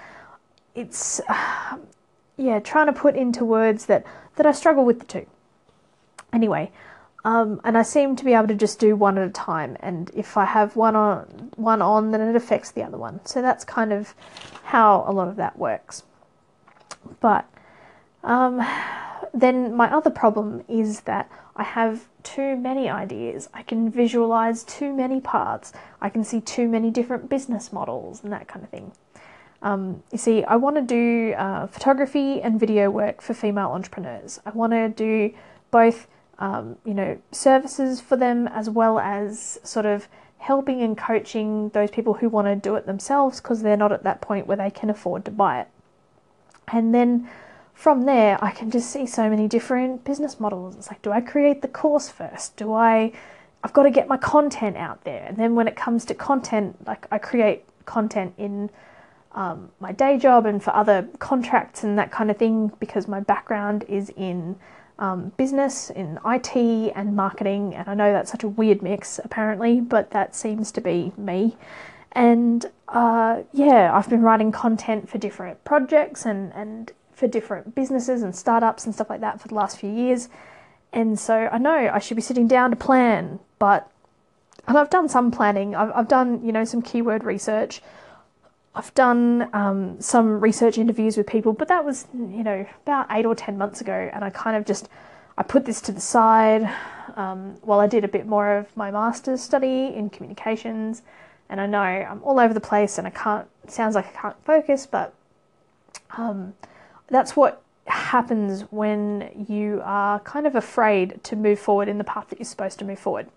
it's 0.75 1.21
uh, 1.29 1.77
yeah, 2.37 2.61
trying 2.61 2.87
to 2.87 2.93
put 2.93 3.17
into 3.17 3.45
words 3.45 3.87
that 3.87 4.05
that 4.37 4.47
I 4.47 4.53
struggle 4.53 4.85
with 4.85 5.01
the 5.01 5.07
two. 5.07 5.27
Anyway, 6.33 6.71
um, 7.29 7.61
and 7.63 7.77
I 7.77 7.83
seem 7.83 8.17
to 8.17 8.25
be 8.25 8.33
able 8.33 8.49
to 8.49 8.55
just 8.55 8.79
do 8.79 8.97
one 8.97 9.19
at 9.19 9.29
a 9.29 9.31
time. 9.31 9.77
And 9.81 10.11
if 10.15 10.39
I 10.39 10.47
have 10.47 10.77
one 10.77 10.97
on 10.97 11.51
one 11.57 11.83
on, 11.83 12.11
then 12.11 12.23
it 12.23 12.35
affects 12.35 12.71
the 12.71 12.83
other 12.83 12.97
one. 12.97 13.21
So 13.27 13.43
that's 13.43 13.67
kind 13.67 13.93
of 13.93 14.15
how 14.63 15.05
a 15.07 15.13
lot 15.13 15.29
of 15.29 15.37
that 15.37 15.59
works. 15.59 16.05
But 17.21 17.47
um, 18.25 18.67
then 19.35 19.75
my 19.75 19.95
other 19.95 20.09
problem 20.09 20.65
is 20.69 21.01
that 21.01 21.31
I 21.55 21.65
have 21.65 22.09
too 22.23 22.57
many 22.57 22.89
ideas. 22.89 23.51
I 23.53 23.63
can 23.63 23.91
visualize 23.91 24.65
too 24.65 24.95
many 24.95 25.21
parts. 25.21 25.75
I 26.01 26.09
can 26.09 26.25
see 26.25 26.41
too 26.41 26.67
many 26.67 26.91
different 26.91 27.29
business 27.29 27.75
models 27.75 28.25
and 28.25 28.33
that 28.33 28.49
kind 28.49 28.65
of 28.65 28.71
thing. 28.71 28.93
Um, 29.61 30.03
you 30.13 30.17
see, 30.17 30.45
I 30.45 30.57
want 30.57 30.77
to 30.77 30.83
do 30.83 31.35
uh, 31.35 31.67
photography 31.67 32.41
and 32.41 32.59
video 32.59 32.89
work 32.91 33.21
for 33.21 33.35
female 33.35 33.69
entrepreneurs. 33.73 34.41
I 34.47 34.51
want 34.51 34.73
to 34.73 34.89
do 34.89 35.35
both 35.71 36.07
um, 36.39 36.77
you 36.85 36.95
know, 36.95 37.19
services 37.33 38.01
for 38.01 38.17
them 38.17 38.47
as 38.49 38.71
well 38.71 38.99
as 38.99 39.59
sort 39.63 39.87
of 39.87 40.09
helping 40.39 40.81
and 40.83 40.97
coaching 40.97 41.71
those 41.71 41.91
people 41.91 42.15
who 42.15 42.29
want 42.29 42.47
to 42.47 42.55
do 42.55 42.77
it 42.77 42.87
themselves 42.87 43.41
because 43.41 43.63
they're 43.63 43.77
not 43.77 43.93
at 43.93 44.05
that 44.05 44.21
point 44.21 44.47
where 44.47 44.57
they 44.57 44.71
can 44.71 44.89
afford 44.89 45.25
to 45.25 45.31
buy 45.31 45.61
it. 45.61 45.69
And 46.69 46.95
then 46.95 47.29
from 47.75 48.05
there, 48.05 48.43
I 48.43 48.51
can 48.51 48.71
just 48.71 48.91
see 48.91 49.07
so 49.07 49.29
many 49.29 49.49
different 49.49 50.05
business 50.05 50.39
models. 50.39 50.77
It's 50.77 50.89
like, 50.89 51.03
do 51.03 51.11
I 51.11 51.21
create 51.21 51.63
the 51.63 51.69
course 51.69 52.09
first? 52.09 52.57
Do 52.57 52.73
I, 52.73 53.13
I've 53.65 53.73
got 53.73 53.85
to 53.85 53.91
get 53.91 54.07
my 54.07 54.17
content 54.17 54.77
out 54.77 55.05
there. 55.05 55.25
And 55.27 55.37
then 55.37 55.55
when 55.55 55.67
it 55.67 55.77
comes 55.77 56.05
to 56.07 56.15
content, 56.15 56.87
like 56.87 57.07
I 57.11 57.19
create 57.19 57.65
content 57.85 58.35
in 58.39 58.71
um, 59.33 59.71
my 59.81 59.93
day 59.93 60.19
job 60.19 60.47
and 60.47 60.63
for 60.63 60.75
other 60.75 61.09
contracts 61.19 61.83
and 61.83 61.99
that 61.99 62.11
kind 62.11 62.31
of 62.31 62.37
thing 62.37 62.73
because 62.79 63.09
my 63.09 63.21
background 63.21 63.85
is 63.89 64.11
in 64.17 64.57
um, 64.99 65.33
business, 65.37 65.91
in 65.91 66.19
IT 66.25 66.57
and 66.57 67.15
marketing. 67.15 67.75
And 67.75 67.89
I 67.89 67.95
know 67.95 68.13
that's 68.13 68.31
such 68.31 68.45
a 68.45 68.49
weird 68.49 68.83
mix, 68.83 69.21
apparently, 69.23 69.81
but 69.81 70.11
that 70.11 70.35
seems 70.35 70.73
to 70.73 70.81
be 70.81 71.13
me. 71.17 71.57
And 72.13 72.67
uh, 72.89 73.43
yeah, 73.53 73.95
I've 73.95 74.09
been 74.09 74.23
writing 74.23 74.51
content 74.51 75.09
for 75.09 75.19
different 75.19 75.63
projects 75.65 76.27
and, 76.27 76.53
and 76.55 76.93
for 77.13 77.29
different 77.29 77.75
businesses 77.75 78.23
and 78.23 78.35
startups 78.35 78.87
and 78.87 78.95
stuff 78.95 79.11
like 79.11 79.21
that 79.21 79.41
for 79.41 79.49
the 79.49 79.55
last 79.55 79.79
few 79.79 79.91
years. 79.91 80.29
And 80.93 81.19
so 81.19 81.49
I 81.53 81.59
know 81.59 81.91
I 81.93 81.99
should 81.99 82.17
be 82.17 82.23
sitting 82.23 82.49
down 82.49 82.71
to 82.71 82.77
plan, 82.77 83.41
but 83.59 83.91
and 84.67 84.77
I've 84.77 84.91
done 84.91 85.09
some 85.09 85.31
planning. 85.31 85.75
I've, 85.75 85.91
I've 85.95 86.09
done, 86.09 86.45
you 86.45 86.53
know, 86.53 86.65
some 86.65 86.83
keyword 86.83 87.25
research. 87.25 87.81
I've 88.79 88.95
done 88.95 89.51
um, 89.53 90.01
some 90.01 90.41
research 90.41 90.79
interviews 90.79 91.17
with 91.17 91.27
people, 91.27 91.53
but 91.53 91.67
that 91.67 91.85
was, 91.85 92.07
you 92.15 92.45
know, 92.45 92.65
about 92.85 93.09
eight 93.11 93.27
or 93.27 93.35
ten 93.35 93.59
months 93.59 93.81
ago, 93.81 94.09
and 94.13 94.25
I 94.25 94.31
kind 94.31 94.57
of 94.57 94.65
just 94.65 94.89
I 95.37 95.43
put 95.43 95.65
this 95.65 95.81
to 95.83 95.93
the 95.93 96.01
side 96.01 96.73
um, 97.17 97.57
while 97.63 97.81
I 97.81 97.89
did 97.89 98.05
a 98.05 98.09
bit 98.09 98.25
more 98.25 98.57
of 98.57 98.77
my 98.77 98.93
master's 98.93 99.43
study 99.43 99.93
in 99.93 100.11
communications. 100.11 101.03
And 101.51 101.61
I 101.61 101.67
know 101.67 101.81
I'm 101.81 102.23
all 102.23 102.39
over 102.39 102.55
the 102.55 102.61
place, 102.61 102.99
and 102.99 103.07
I 103.09 103.11
can't. 103.11 103.49
Sounds 103.67 103.97
like 103.97 104.07
I 104.17 104.21
can't 104.21 104.45
focus, 104.45 104.87
but 104.87 105.13
um, 106.17 106.55
that's 107.09 107.35
what 107.35 107.63
happens 107.87 108.63
when 108.71 109.47
you 109.49 109.81
are 109.83 110.21
kind 110.21 110.47
of 110.47 110.55
afraid 110.55 111.25
to 111.25 111.35
move 111.35 111.59
forward 111.59 111.89
in 111.89 111.99
the 111.99 112.05
path 112.05 112.29
that 112.29 112.39
you're 112.39 112.47
supposed 112.47 112.79
to 112.79 112.85
move 112.85 113.01
forward. 113.01 113.29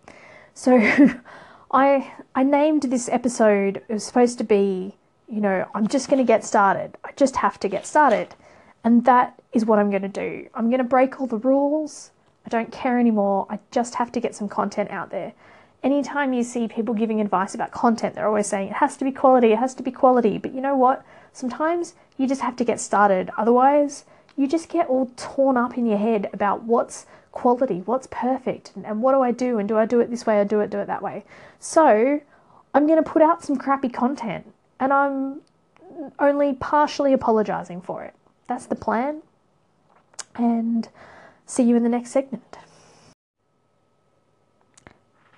So, 0.54 0.78
I 1.72 2.14
I 2.36 2.44
named 2.44 2.84
this 2.84 3.10
episode. 3.10 3.78
It 3.88 3.94
was 3.94 4.04
supposed 4.04 4.38
to 4.38 4.44
be 4.44 4.98
you 5.32 5.40
know, 5.40 5.66
I'm 5.74 5.88
just 5.88 6.10
going 6.10 6.18
to 6.18 6.28
get 6.28 6.44
started. 6.44 6.98
I 7.06 7.12
just 7.16 7.38
have 7.38 7.58
to 7.62 7.70
get 7.70 7.86
started. 7.86 8.36
And 8.84 9.06
that 9.06 9.42
is 9.54 9.66
what 9.66 9.80
I'm 9.80 9.90
going 9.90 10.02
to 10.02 10.08
do. 10.10 10.50
I'm 10.54 10.70
going 10.70 10.80
to 10.80 10.84
break 10.84 11.22
all 11.22 11.28
the 11.28 11.38
rules. 11.38 12.12
I 12.46 12.50
don't 12.50 12.72
care 12.72 13.00
anymore. 13.00 13.48
I 13.50 13.60
just 13.72 13.96
have 13.96 14.12
to 14.12 14.20
get 14.20 14.36
some 14.36 14.50
content 14.50 14.92
out 14.92 15.10
there. 15.10 15.34
Anytime 15.84 16.34
you 16.34 16.44
see 16.44 16.68
people 16.68 16.94
giving 16.94 17.22
advice 17.22 17.56
about 17.56 17.72
content, 17.72 18.14
they're 18.14 18.28
always 18.28 18.48
saying 18.48 18.68
it 18.68 18.76
has 18.76 18.98
to 18.98 19.06
be 19.06 19.12
quality, 19.12 19.54
it 19.54 19.60
has 19.60 19.74
to 19.76 19.84
be 19.84 19.90
quality. 19.90 20.38
But 20.38 20.54
you 20.54 20.62
know 20.62 20.76
what? 20.76 21.04
Sometimes 21.32 21.96
you 22.18 22.28
just 22.28 22.42
have 22.42 22.56
to 22.58 22.66
get 22.66 22.80
started. 22.80 23.32
Otherwise, 23.38 24.06
you 24.36 24.48
just 24.48 24.70
get 24.70 24.88
all 24.88 25.12
torn 25.16 25.58
up 25.58 25.78
in 25.78 25.86
your 25.86 25.98
head 25.98 26.30
about 26.34 26.64
what's 26.64 27.06
quality, 27.32 27.82
what's 27.86 28.08
perfect, 28.12 28.74
and, 28.76 29.02
what 29.02 29.14
do 29.14 29.22
I 29.22 29.32
do, 29.32 29.58
and 29.58 29.68
do 29.68 29.78
I 29.78 29.86
do 29.86 30.02
it 30.02 30.10
this 30.10 30.26
way 30.26 30.40
or 30.40 30.46
do 30.46 30.60
it 30.60 30.70
do 30.70 30.80
it 30.80 30.88
that 30.88 31.02
way. 31.02 31.24
So 31.60 32.20
I'm 32.74 32.86
going 32.86 33.02
to 33.02 33.10
put 33.10 33.22
out 33.22 33.44
some 33.44 33.56
crappy 33.56 33.90
content 33.90 34.52
and 34.82 34.92
I'm 34.92 35.42
only 36.20 36.54
partially 36.54 37.14
apologizing 37.14 37.82
for 37.82 38.04
it. 38.04 38.16
That's 38.48 38.66
the 38.66 38.76
plan. 38.76 39.22
And 40.36 40.90
see 41.46 41.64
you 41.64 41.76
in 41.76 41.84
the 41.84 41.90
next 41.90 42.10
segment. 42.10 42.58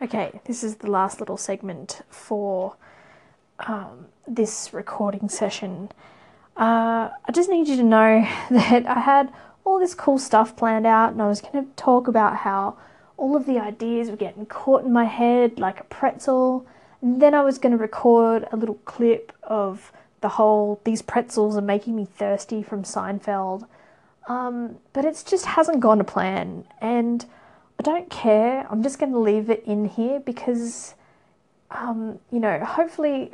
Okay, 0.02 0.40
this 0.46 0.64
is 0.64 0.78
the 0.78 0.90
last 0.90 1.20
little 1.20 1.38
segment 1.38 2.02
for 2.10 2.76
um, 3.60 4.08
this 4.26 4.74
recording 4.74 5.28
session. 5.28 5.90
Uh, 6.56 7.10
I 7.26 7.32
just 7.34 7.50
need 7.50 7.68
you 7.68 7.76
to 7.76 7.84
know 7.84 8.22
that 8.50 8.86
I 8.88 9.00
had 9.00 9.32
all 9.66 9.78
this 9.78 9.94
cool 9.94 10.18
stuff 10.18 10.56
planned 10.56 10.88
out, 10.88 11.12
and 11.12 11.22
I 11.22 11.28
was 11.28 11.42
going 11.42 11.66
to 11.66 11.72
talk 11.76 12.08
about 12.08 12.38
how 12.38 12.78
all 13.18 13.36
of 13.36 13.46
the 13.46 13.60
ideas 13.60 14.10
were 14.10 14.16
getting 14.16 14.46
caught 14.46 14.86
in 14.86 14.94
my 14.94 15.06
head 15.06 15.60
like 15.60 15.82
a 15.82 15.86
pretzel. 15.86 16.66
Then 17.06 17.34
I 17.34 17.44
was 17.44 17.58
going 17.58 17.74
to 17.74 17.78
record 17.78 18.48
a 18.54 18.56
little 18.56 18.80
clip 18.86 19.34
of 19.44 19.92
the 20.22 20.30
whole 20.30 20.80
these 20.86 21.02
pretzels 21.02 21.58
are 21.58 21.62
making 21.62 21.98
me 21.98 22.06
thirsty 22.06 22.64
from 22.64 22.84
Seinfeld. 22.84 23.68
Um, 24.30 24.78
but 24.94 25.04
it 25.04 25.22
just 25.28 25.46
hasn't 25.46 25.82
gone 25.82 25.98
to 25.98 26.06
plan, 26.06 26.64
and 26.80 27.26
I 27.78 27.84
don't 27.84 28.10
care. 28.10 28.66
I'm 28.70 28.82
just 28.82 29.00
going 29.00 29.12
to 29.12 29.20
leave 29.20 29.50
it 29.50 29.66
in 29.66 29.84
here 29.84 30.22
because, 30.22 30.96
um, 31.72 32.20
you 32.32 32.40
know, 32.40 32.64
hopefully, 32.64 33.32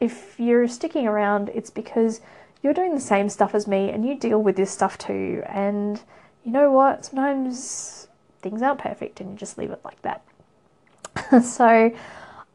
if 0.00 0.40
you're 0.40 0.66
sticking 0.66 1.06
around, 1.06 1.50
it's 1.54 1.68
because 1.68 2.22
you're 2.62 2.72
doing 2.72 2.94
the 2.94 3.00
same 3.00 3.28
stuff 3.28 3.54
as 3.54 3.66
me 3.66 3.90
and 3.90 4.06
you 4.06 4.18
deal 4.18 4.42
with 4.42 4.56
this 4.56 4.70
stuff 4.70 4.96
too. 4.96 5.42
And 5.46 6.00
you 6.42 6.52
know 6.52 6.72
what? 6.72 7.04
Sometimes 7.04 8.08
things 8.40 8.62
aren't 8.62 8.80
perfect 8.80 9.20
and 9.20 9.30
you 9.30 9.36
just 9.36 9.58
leave 9.58 9.70
it 9.70 9.80
like 9.84 10.00
that. 10.00 10.22
so, 11.44 11.94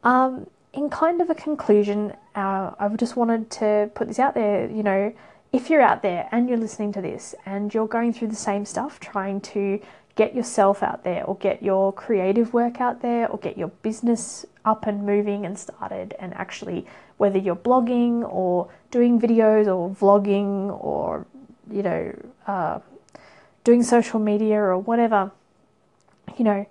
um, 0.02 0.48
in 0.76 0.90
kind 0.90 1.22
of 1.22 1.30
a 1.30 1.34
conclusion, 1.34 2.12
uh, 2.34 2.72
I 2.78 2.88
just 2.96 3.16
wanted 3.16 3.50
to 3.52 3.90
put 3.94 4.08
this 4.08 4.18
out 4.18 4.34
there. 4.34 4.70
You 4.70 4.82
know, 4.82 5.14
if 5.52 5.70
you're 5.70 5.80
out 5.80 6.02
there 6.02 6.28
and 6.30 6.48
you're 6.48 6.58
listening 6.58 6.92
to 6.92 7.00
this 7.00 7.34
and 7.46 7.72
you're 7.72 7.88
going 7.88 8.12
through 8.12 8.28
the 8.28 8.36
same 8.36 8.66
stuff, 8.66 9.00
trying 9.00 9.40
to 9.40 9.80
get 10.16 10.34
yourself 10.34 10.82
out 10.82 11.02
there 11.02 11.24
or 11.24 11.36
get 11.36 11.62
your 11.62 11.92
creative 11.92 12.52
work 12.52 12.80
out 12.80 13.00
there 13.02 13.28
or 13.28 13.38
get 13.38 13.56
your 13.56 13.68
business 13.68 14.44
up 14.64 14.86
and 14.86 15.04
moving 15.04 15.46
and 15.46 15.58
started 15.58 16.14
and 16.18 16.34
actually 16.34 16.86
whether 17.18 17.38
you're 17.38 17.56
blogging 17.56 18.22
or 18.30 18.68
doing 18.90 19.20
videos 19.20 19.66
or 19.66 19.90
vlogging 19.90 20.68
or 20.82 21.26
you 21.70 21.82
know 21.82 22.14
uh, 22.46 22.78
doing 23.62 23.82
social 23.82 24.18
media 24.18 24.58
or 24.58 24.78
whatever 24.78 25.30
you 26.38 26.44
know 26.44 26.66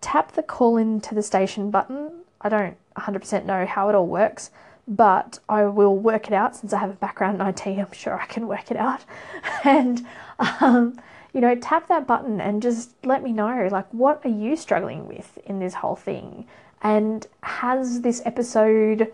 tap 0.00 0.32
the 0.32 0.42
call 0.42 0.76
in 0.76 1.00
to 1.00 1.14
the 1.14 1.22
station 1.22 1.70
button 1.70 2.15
i 2.46 2.48
don't 2.48 2.76
100% 2.96 3.44
know 3.44 3.66
how 3.66 3.88
it 3.88 3.94
all 3.94 4.06
works 4.06 4.50
but 4.88 5.40
I 5.48 5.64
will 5.64 5.96
work 5.96 6.28
it 6.28 6.32
out 6.32 6.54
since 6.54 6.72
I 6.72 6.78
have 6.78 6.90
a 6.90 6.94
background 6.94 7.40
in 7.40 7.46
IT. 7.46 7.66
I'm 7.66 7.92
sure 7.92 8.20
I 8.20 8.26
can 8.26 8.46
work 8.46 8.70
it 8.70 8.76
out. 8.76 9.04
And 9.64 10.06
um, 10.60 11.00
you 11.32 11.40
know, 11.40 11.54
tap 11.56 11.88
that 11.88 12.06
button 12.06 12.40
and 12.40 12.62
just 12.62 12.92
let 13.04 13.22
me 13.22 13.32
know 13.32 13.68
like 13.70 13.86
what 13.92 14.20
are 14.24 14.30
you 14.30 14.56
struggling 14.56 15.08
with 15.08 15.38
in 15.44 15.58
this 15.58 15.74
whole 15.74 15.96
thing? 15.96 16.46
And 16.82 17.26
has 17.42 18.02
this 18.02 18.22
episode 18.24 19.12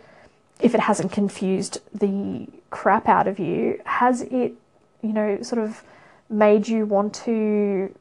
if 0.60 0.74
it 0.74 0.80
hasn't 0.80 1.10
confused 1.10 1.80
the 1.92 2.46
crap 2.70 3.08
out 3.08 3.26
of 3.26 3.38
you, 3.38 3.80
has 3.84 4.22
it, 4.22 4.54
you 5.02 5.12
know, 5.12 5.42
sort 5.42 5.60
of 5.60 5.82
made 6.28 6.68
you 6.68 6.86
want 6.86 7.14
to 7.14 7.92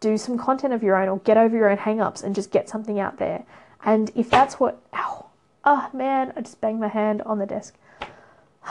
do 0.00 0.16
some 0.16 0.38
content 0.38 0.72
of 0.72 0.82
your 0.82 0.96
own 0.96 1.08
or 1.08 1.18
get 1.20 1.36
over 1.36 1.56
your 1.56 1.70
own 1.70 1.78
hang-ups 1.78 2.22
and 2.22 2.34
just 2.34 2.50
get 2.50 2.68
something 2.68 3.00
out 3.00 3.18
there? 3.18 3.44
And 3.84 4.10
if 4.14 4.30
that's 4.30 4.60
what 4.60 4.80
ow, 4.92 5.26
oh 5.64 5.90
man, 5.92 6.32
I 6.36 6.40
just 6.40 6.60
banged 6.60 6.80
my 6.80 6.88
hand 6.88 7.22
on 7.22 7.38
the 7.38 7.46
desk. 7.46 7.74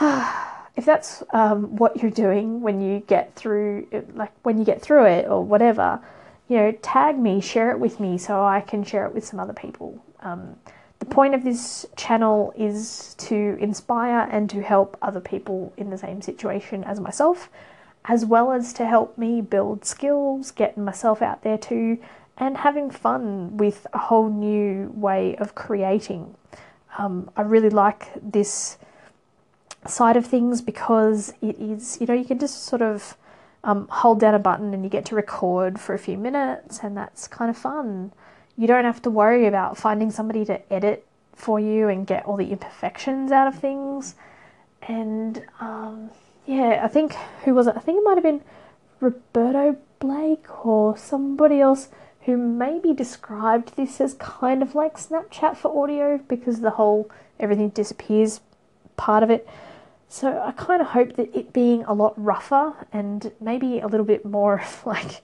if 0.00 0.84
that's 0.84 1.22
um, 1.32 1.76
what 1.76 2.02
you're 2.02 2.10
doing 2.10 2.60
when 2.62 2.80
you 2.80 3.00
get 3.00 3.34
through, 3.34 3.86
like 4.14 4.32
when 4.42 4.58
you 4.58 4.64
get 4.64 4.80
through 4.80 5.06
it 5.06 5.28
or 5.28 5.44
whatever, 5.44 6.00
you 6.48 6.56
know, 6.56 6.72
tag 6.82 7.18
me, 7.18 7.40
share 7.40 7.70
it 7.70 7.78
with 7.78 8.00
me 8.00 8.18
so 8.18 8.42
I 8.42 8.60
can 8.60 8.84
share 8.84 9.06
it 9.06 9.14
with 9.14 9.24
some 9.24 9.38
other 9.38 9.52
people. 9.52 10.02
Um, 10.20 10.56
the 10.98 11.06
point 11.06 11.34
of 11.34 11.44
this 11.44 11.84
channel 11.96 12.52
is 12.56 13.14
to 13.18 13.56
inspire 13.58 14.28
and 14.30 14.48
to 14.50 14.62
help 14.62 14.96
other 15.02 15.20
people 15.20 15.72
in 15.76 15.90
the 15.90 15.98
same 15.98 16.22
situation 16.22 16.84
as 16.84 17.00
myself, 17.00 17.50
as 18.04 18.24
well 18.24 18.52
as 18.52 18.72
to 18.74 18.86
help 18.86 19.18
me 19.18 19.40
build 19.40 19.84
skills, 19.84 20.50
getting 20.52 20.84
myself 20.84 21.20
out 21.20 21.42
there 21.42 21.58
too, 21.58 21.98
and 22.38 22.58
having 22.58 22.90
fun 22.90 23.56
with 23.56 23.86
a 23.92 23.98
whole 23.98 24.28
new 24.28 24.90
way 24.94 25.36
of 25.36 25.54
creating. 25.54 26.34
Um, 26.98 27.30
I 27.36 27.42
really 27.42 27.70
like 27.70 28.08
this 28.20 28.78
side 29.86 30.16
of 30.16 30.26
things 30.26 30.62
because 30.62 31.32
it 31.40 31.58
is, 31.58 31.98
you 32.00 32.06
know, 32.06 32.14
you 32.14 32.24
can 32.24 32.38
just 32.38 32.64
sort 32.64 32.82
of 32.82 33.16
um, 33.64 33.86
hold 33.88 34.20
down 34.20 34.34
a 34.34 34.38
button 34.38 34.74
and 34.74 34.84
you 34.84 34.90
get 34.90 35.04
to 35.06 35.14
record 35.14 35.80
for 35.80 35.94
a 35.94 35.98
few 35.98 36.16
minutes, 36.16 36.80
and 36.82 36.96
that's 36.96 37.28
kind 37.28 37.50
of 37.50 37.56
fun. 37.56 38.12
You 38.56 38.66
don't 38.66 38.84
have 38.84 39.02
to 39.02 39.10
worry 39.10 39.46
about 39.46 39.78
finding 39.78 40.10
somebody 40.10 40.44
to 40.46 40.72
edit 40.72 41.06
for 41.34 41.58
you 41.58 41.88
and 41.88 42.06
get 42.06 42.24
all 42.24 42.36
the 42.36 42.50
imperfections 42.50 43.32
out 43.32 43.48
of 43.48 43.58
things. 43.58 44.14
And 44.82 45.44
um, 45.60 46.10
yeah, 46.46 46.80
I 46.82 46.88
think, 46.88 47.14
who 47.44 47.54
was 47.54 47.66
it? 47.66 47.74
I 47.76 47.80
think 47.80 47.98
it 47.98 48.04
might 48.04 48.14
have 48.14 48.24
been 48.24 48.42
Roberto 49.00 49.76
Blake 50.00 50.66
or 50.66 50.96
somebody 50.96 51.60
else 51.60 51.88
who 52.24 52.36
maybe 52.36 52.92
described 52.92 53.76
this 53.76 54.00
as 54.00 54.14
kind 54.14 54.62
of 54.62 54.74
like 54.74 54.96
Snapchat 54.96 55.56
for 55.56 55.82
audio 55.82 56.18
because 56.28 56.60
the 56.60 56.70
whole 56.70 57.10
everything 57.40 57.70
disappears 57.70 58.40
part 58.96 59.22
of 59.22 59.30
it. 59.30 59.48
So 60.08 60.42
I 60.44 60.52
kind 60.52 60.80
of 60.80 60.88
hope 60.88 61.16
that 61.16 61.34
it 61.34 61.52
being 61.52 61.84
a 61.84 61.94
lot 61.94 62.14
rougher 62.16 62.74
and 62.92 63.32
maybe 63.40 63.80
a 63.80 63.86
little 63.86 64.06
bit 64.06 64.24
more 64.24 64.62
like, 64.84 65.22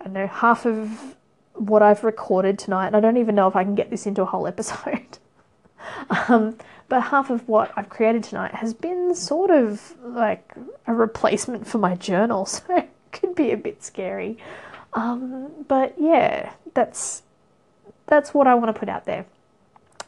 I 0.00 0.04
don't 0.04 0.12
know, 0.12 0.26
half 0.26 0.66
of 0.66 1.16
what 1.54 1.82
I've 1.82 2.04
recorded 2.04 2.58
tonight, 2.58 2.88
and 2.88 2.96
I 2.96 3.00
don't 3.00 3.16
even 3.16 3.34
know 3.34 3.46
if 3.46 3.56
I 3.56 3.64
can 3.64 3.74
get 3.74 3.90
this 3.90 4.06
into 4.06 4.22
a 4.22 4.26
whole 4.26 4.46
episode. 4.46 5.18
um, 6.28 6.56
but 6.88 7.00
half 7.00 7.30
of 7.30 7.48
what 7.48 7.72
I've 7.76 7.88
created 7.88 8.24
tonight 8.24 8.54
has 8.54 8.74
been 8.74 9.14
sort 9.14 9.50
of 9.50 9.94
like 10.02 10.52
a 10.86 10.92
replacement 10.92 11.66
for 11.66 11.78
my 11.78 11.94
journal, 11.94 12.44
so 12.46 12.62
it 12.76 12.90
could 13.12 13.34
be 13.34 13.52
a 13.52 13.56
bit 13.56 13.82
scary. 13.82 14.36
Um, 14.94 15.50
but 15.66 15.94
yeah, 15.98 16.52
that's 16.72 17.22
that's 18.06 18.32
what 18.32 18.46
I 18.46 18.54
want 18.54 18.74
to 18.74 18.78
put 18.78 18.88
out 18.88 19.04
there. 19.06 19.26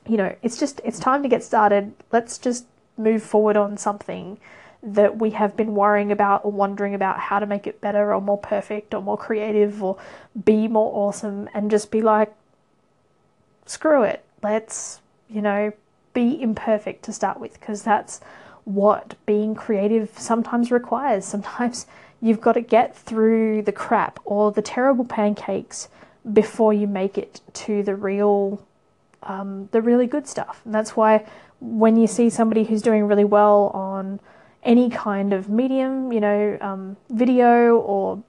You 0.06 0.16
know, 0.16 0.36
it's 0.42 0.58
just 0.58 0.80
it's 0.84 0.98
time 0.98 1.22
to 1.22 1.28
get 1.28 1.42
started. 1.42 1.92
Let's 2.12 2.38
just 2.38 2.66
move 2.96 3.22
forward 3.22 3.56
on 3.56 3.76
something 3.76 4.38
that 4.82 5.18
we 5.18 5.30
have 5.30 5.56
been 5.56 5.74
worrying 5.74 6.12
about 6.12 6.44
or 6.44 6.52
wondering 6.52 6.94
about 6.94 7.18
how 7.18 7.38
to 7.38 7.46
make 7.46 7.66
it 7.66 7.80
better 7.80 8.14
or 8.14 8.20
more 8.20 8.38
perfect 8.38 8.94
or 8.94 9.02
more 9.02 9.16
creative 9.16 9.82
or 9.82 9.98
be 10.44 10.68
more 10.68 10.92
awesome 10.94 11.48
and 11.52 11.70
just 11.70 11.90
be 11.90 12.00
like, 12.00 12.32
screw 13.64 14.04
it. 14.04 14.24
Let's, 14.42 15.00
you 15.28 15.42
know, 15.42 15.72
be 16.12 16.40
imperfect 16.40 17.04
to 17.04 17.12
start 17.12 17.40
with 17.40 17.54
because 17.54 17.82
that's 17.82 18.20
what 18.66 19.14
being 19.26 19.54
creative 19.54 20.10
sometimes 20.18 20.72
requires. 20.72 21.24
Sometimes 21.24 21.86
you've 22.20 22.40
got 22.40 22.52
to 22.52 22.60
get 22.60 22.96
through 22.96 23.62
the 23.62 23.72
crap 23.72 24.18
or 24.24 24.50
the 24.50 24.60
terrible 24.60 25.04
pancakes 25.04 25.88
before 26.32 26.74
you 26.74 26.88
make 26.88 27.16
it 27.16 27.40
to 27.52 27.84
the 27.84 27.94
real, 27.94 28.66
um, 29.22 29.68
the 29.70 29.80
really 29.80 30.08
good 30.08 30.26
stuff. 30.26 30.60
And 30.64 30.74
that's 30.74 30.96
why 30.96 31.24
when 31.60 31.96
you 31.96 32.08
see 32.08 32.28
somebody 32.28 32.64
who's 32.64 32.82
doing 32.82 33.06
really 33.06 33.24
well 33.24 33.68
on 33.72 34.18
any 34.64 34.90
kind 34.90 35.32
of 35.32 35.48
medium, 35.48 36.12
you 36.12 36.18
know, 36.18 36.58
um, 36.60 36.96
video 37.08 37.76
or 37.76 38.20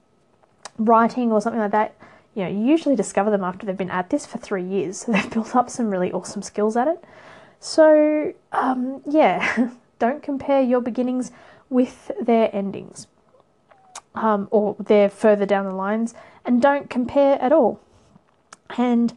writing 0.78 1.32
or 1.32 1.40
something 1.40 1.60
like 1.60 1.72
that, 1.72 1.96
you 2.36 2.44
know, 2.44 2.50
you 2.50 2.64
usually 2.64 2.94
discover 2.94 3.28
them 3.28 3.42
after 3.42 3.66
they've 3.66 3.76
been 3.76 3.90
at 3.90 4.10
this 4.10 4.24
for 4.24 4.38
three 4.38 4.62
years. 4.62 4.98
So 5.04 5.12
they've 5.12 5.30
built 5.30 5.56
up 5.56 5.68
some 5.68 5.90
really 5.90 6.12
awesome 6.12 6.42
skills 6.42 6.76
at 6.76 6.86
it. 6.86 7.02
So, 7.58 8.32
um, 8.52 9.02
yeah, 9.04 9.70
don't 9.98 10.22
compare 10.22 10.60
your 10.60 10.80
beginnings 10.80 11.30
with 11.70 12.10
their 12.20 12.54
endings 12.54 13.06
um, 14.14 14.48
or 14.50 14.76
their 14.78 15.08
further 15.08 15.46
down 15.46 15.64
the 15.64 15.74
lines, 15.74 16.14
and 16.44 16.60
don't 16.60 16.90
compare 16.90 17.40
at 17.40 17.52
all. 17.52 17.80
And 18.76 19.14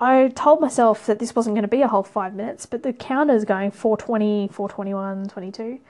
I 0.00 0.28
told 0.28 0.60
myself 0.60 1.06
that 1.06 1.18
this 1.18 1.36
wasn't 1.36 1.54
going 1.54 1.62
to 1.62 1.68
be 1.68 1.82
a 1.82 1.88
whole 1.88 2.02
five 2.02 2.34
minutes, 2.34 2.66
but 2.66 2.82
the 2.82 2.92
counter 2.92 3.34
is 3.34 3.44
going 3.44 3.70
420, 3.70 4.48
421, 4.48 5.28
22. 5.28 5.80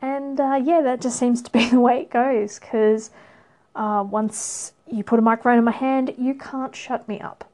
And 0.00 0.40
uh, 0.40 0.60
yeah, 0.62 0.80
that 0.82 1.00
just 1.00 1.18
seems 1.18 1.42
to 1.42 1.50
be 1.50 1.68
the 1.70 1.80
way 1.80 2.00
it 2.00 2.10
goes 2.10 2.58
because 2.58 3.10
uh, 3.74 4.04
once 4.08 4.72
you 4.90 5.04
put 5.04 5.18
a 5.18 5.22
microphone 5.22 5.58
in 5.58 5.64
my 5.64 5.72
hand, 5.72 6.14
you 6.18 6.34
can't 6.34 6.74
shut 6.74 7.06
me 7.08 7.20
up. 7.20 7.44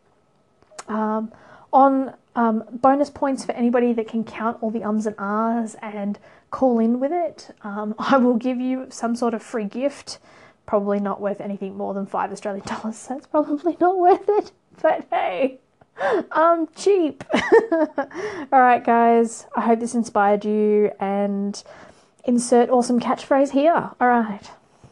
Um, 0.89 1.33
on 1.73 2.15
um, 2.37 2.65
bonus 2.71 3.11
points 3.11 3.45
for 3.45 3.53
anybody 3.53 3.93
that 3.93 4.09
can 4.09 4.25
count 4.25 4.59
all 4.61 4.71
the 4.71 4.83
ums 4.83 5.07
and 5.07 5.17
ahs 5.19 5.77
and 5.81 6.19
call 6.51 6.79
in 6.79 7.01
with 7.01 7.13
it, 7.13 7.55
um, 7.63 7.95
I 7.99 8.17
will 8.17 8.37
give 8.37 8.61
you 8.61 8.87
some 8.91 9.17
sort 9.17 9.35
of 9.35 9.43
free 9.43 9.65
gift. 9.65 10.19
Probably 10.67 10.99
not 10.99 11.21
worth 11.21 11.41
anything 11.41 11.77
more 11.77 11.93
than 11.95 12.07
five 12.07 12.33
Australian 12.33 12.67
dollars, 12.67 12.97
so 12.97 13.17
it's 13.17 13.27
probably 13.27 13.77
not 13.81 13.99
worth 13.99 14.29
it. 14.29 14.53
But 14.83 15.07
hey, 15.09 15.61
I'm 16.33 16.67
cheap. 16.75 17.23
All 17.33 18.49
right, 18.51 18.83
guys. 18.85 19.47
I 19.55 19.61
hope 19.61 19.79
this 19.79 19.95
inspired 19.95 20.45
you 20.45 20.91
and 20.99 21.63
insert 22.25 22.71
awesome 22.71 22.99
catchphrase 22.99 23.53
here. 23.53 23.91
All 24.01 24.09
right. 24.09 24.51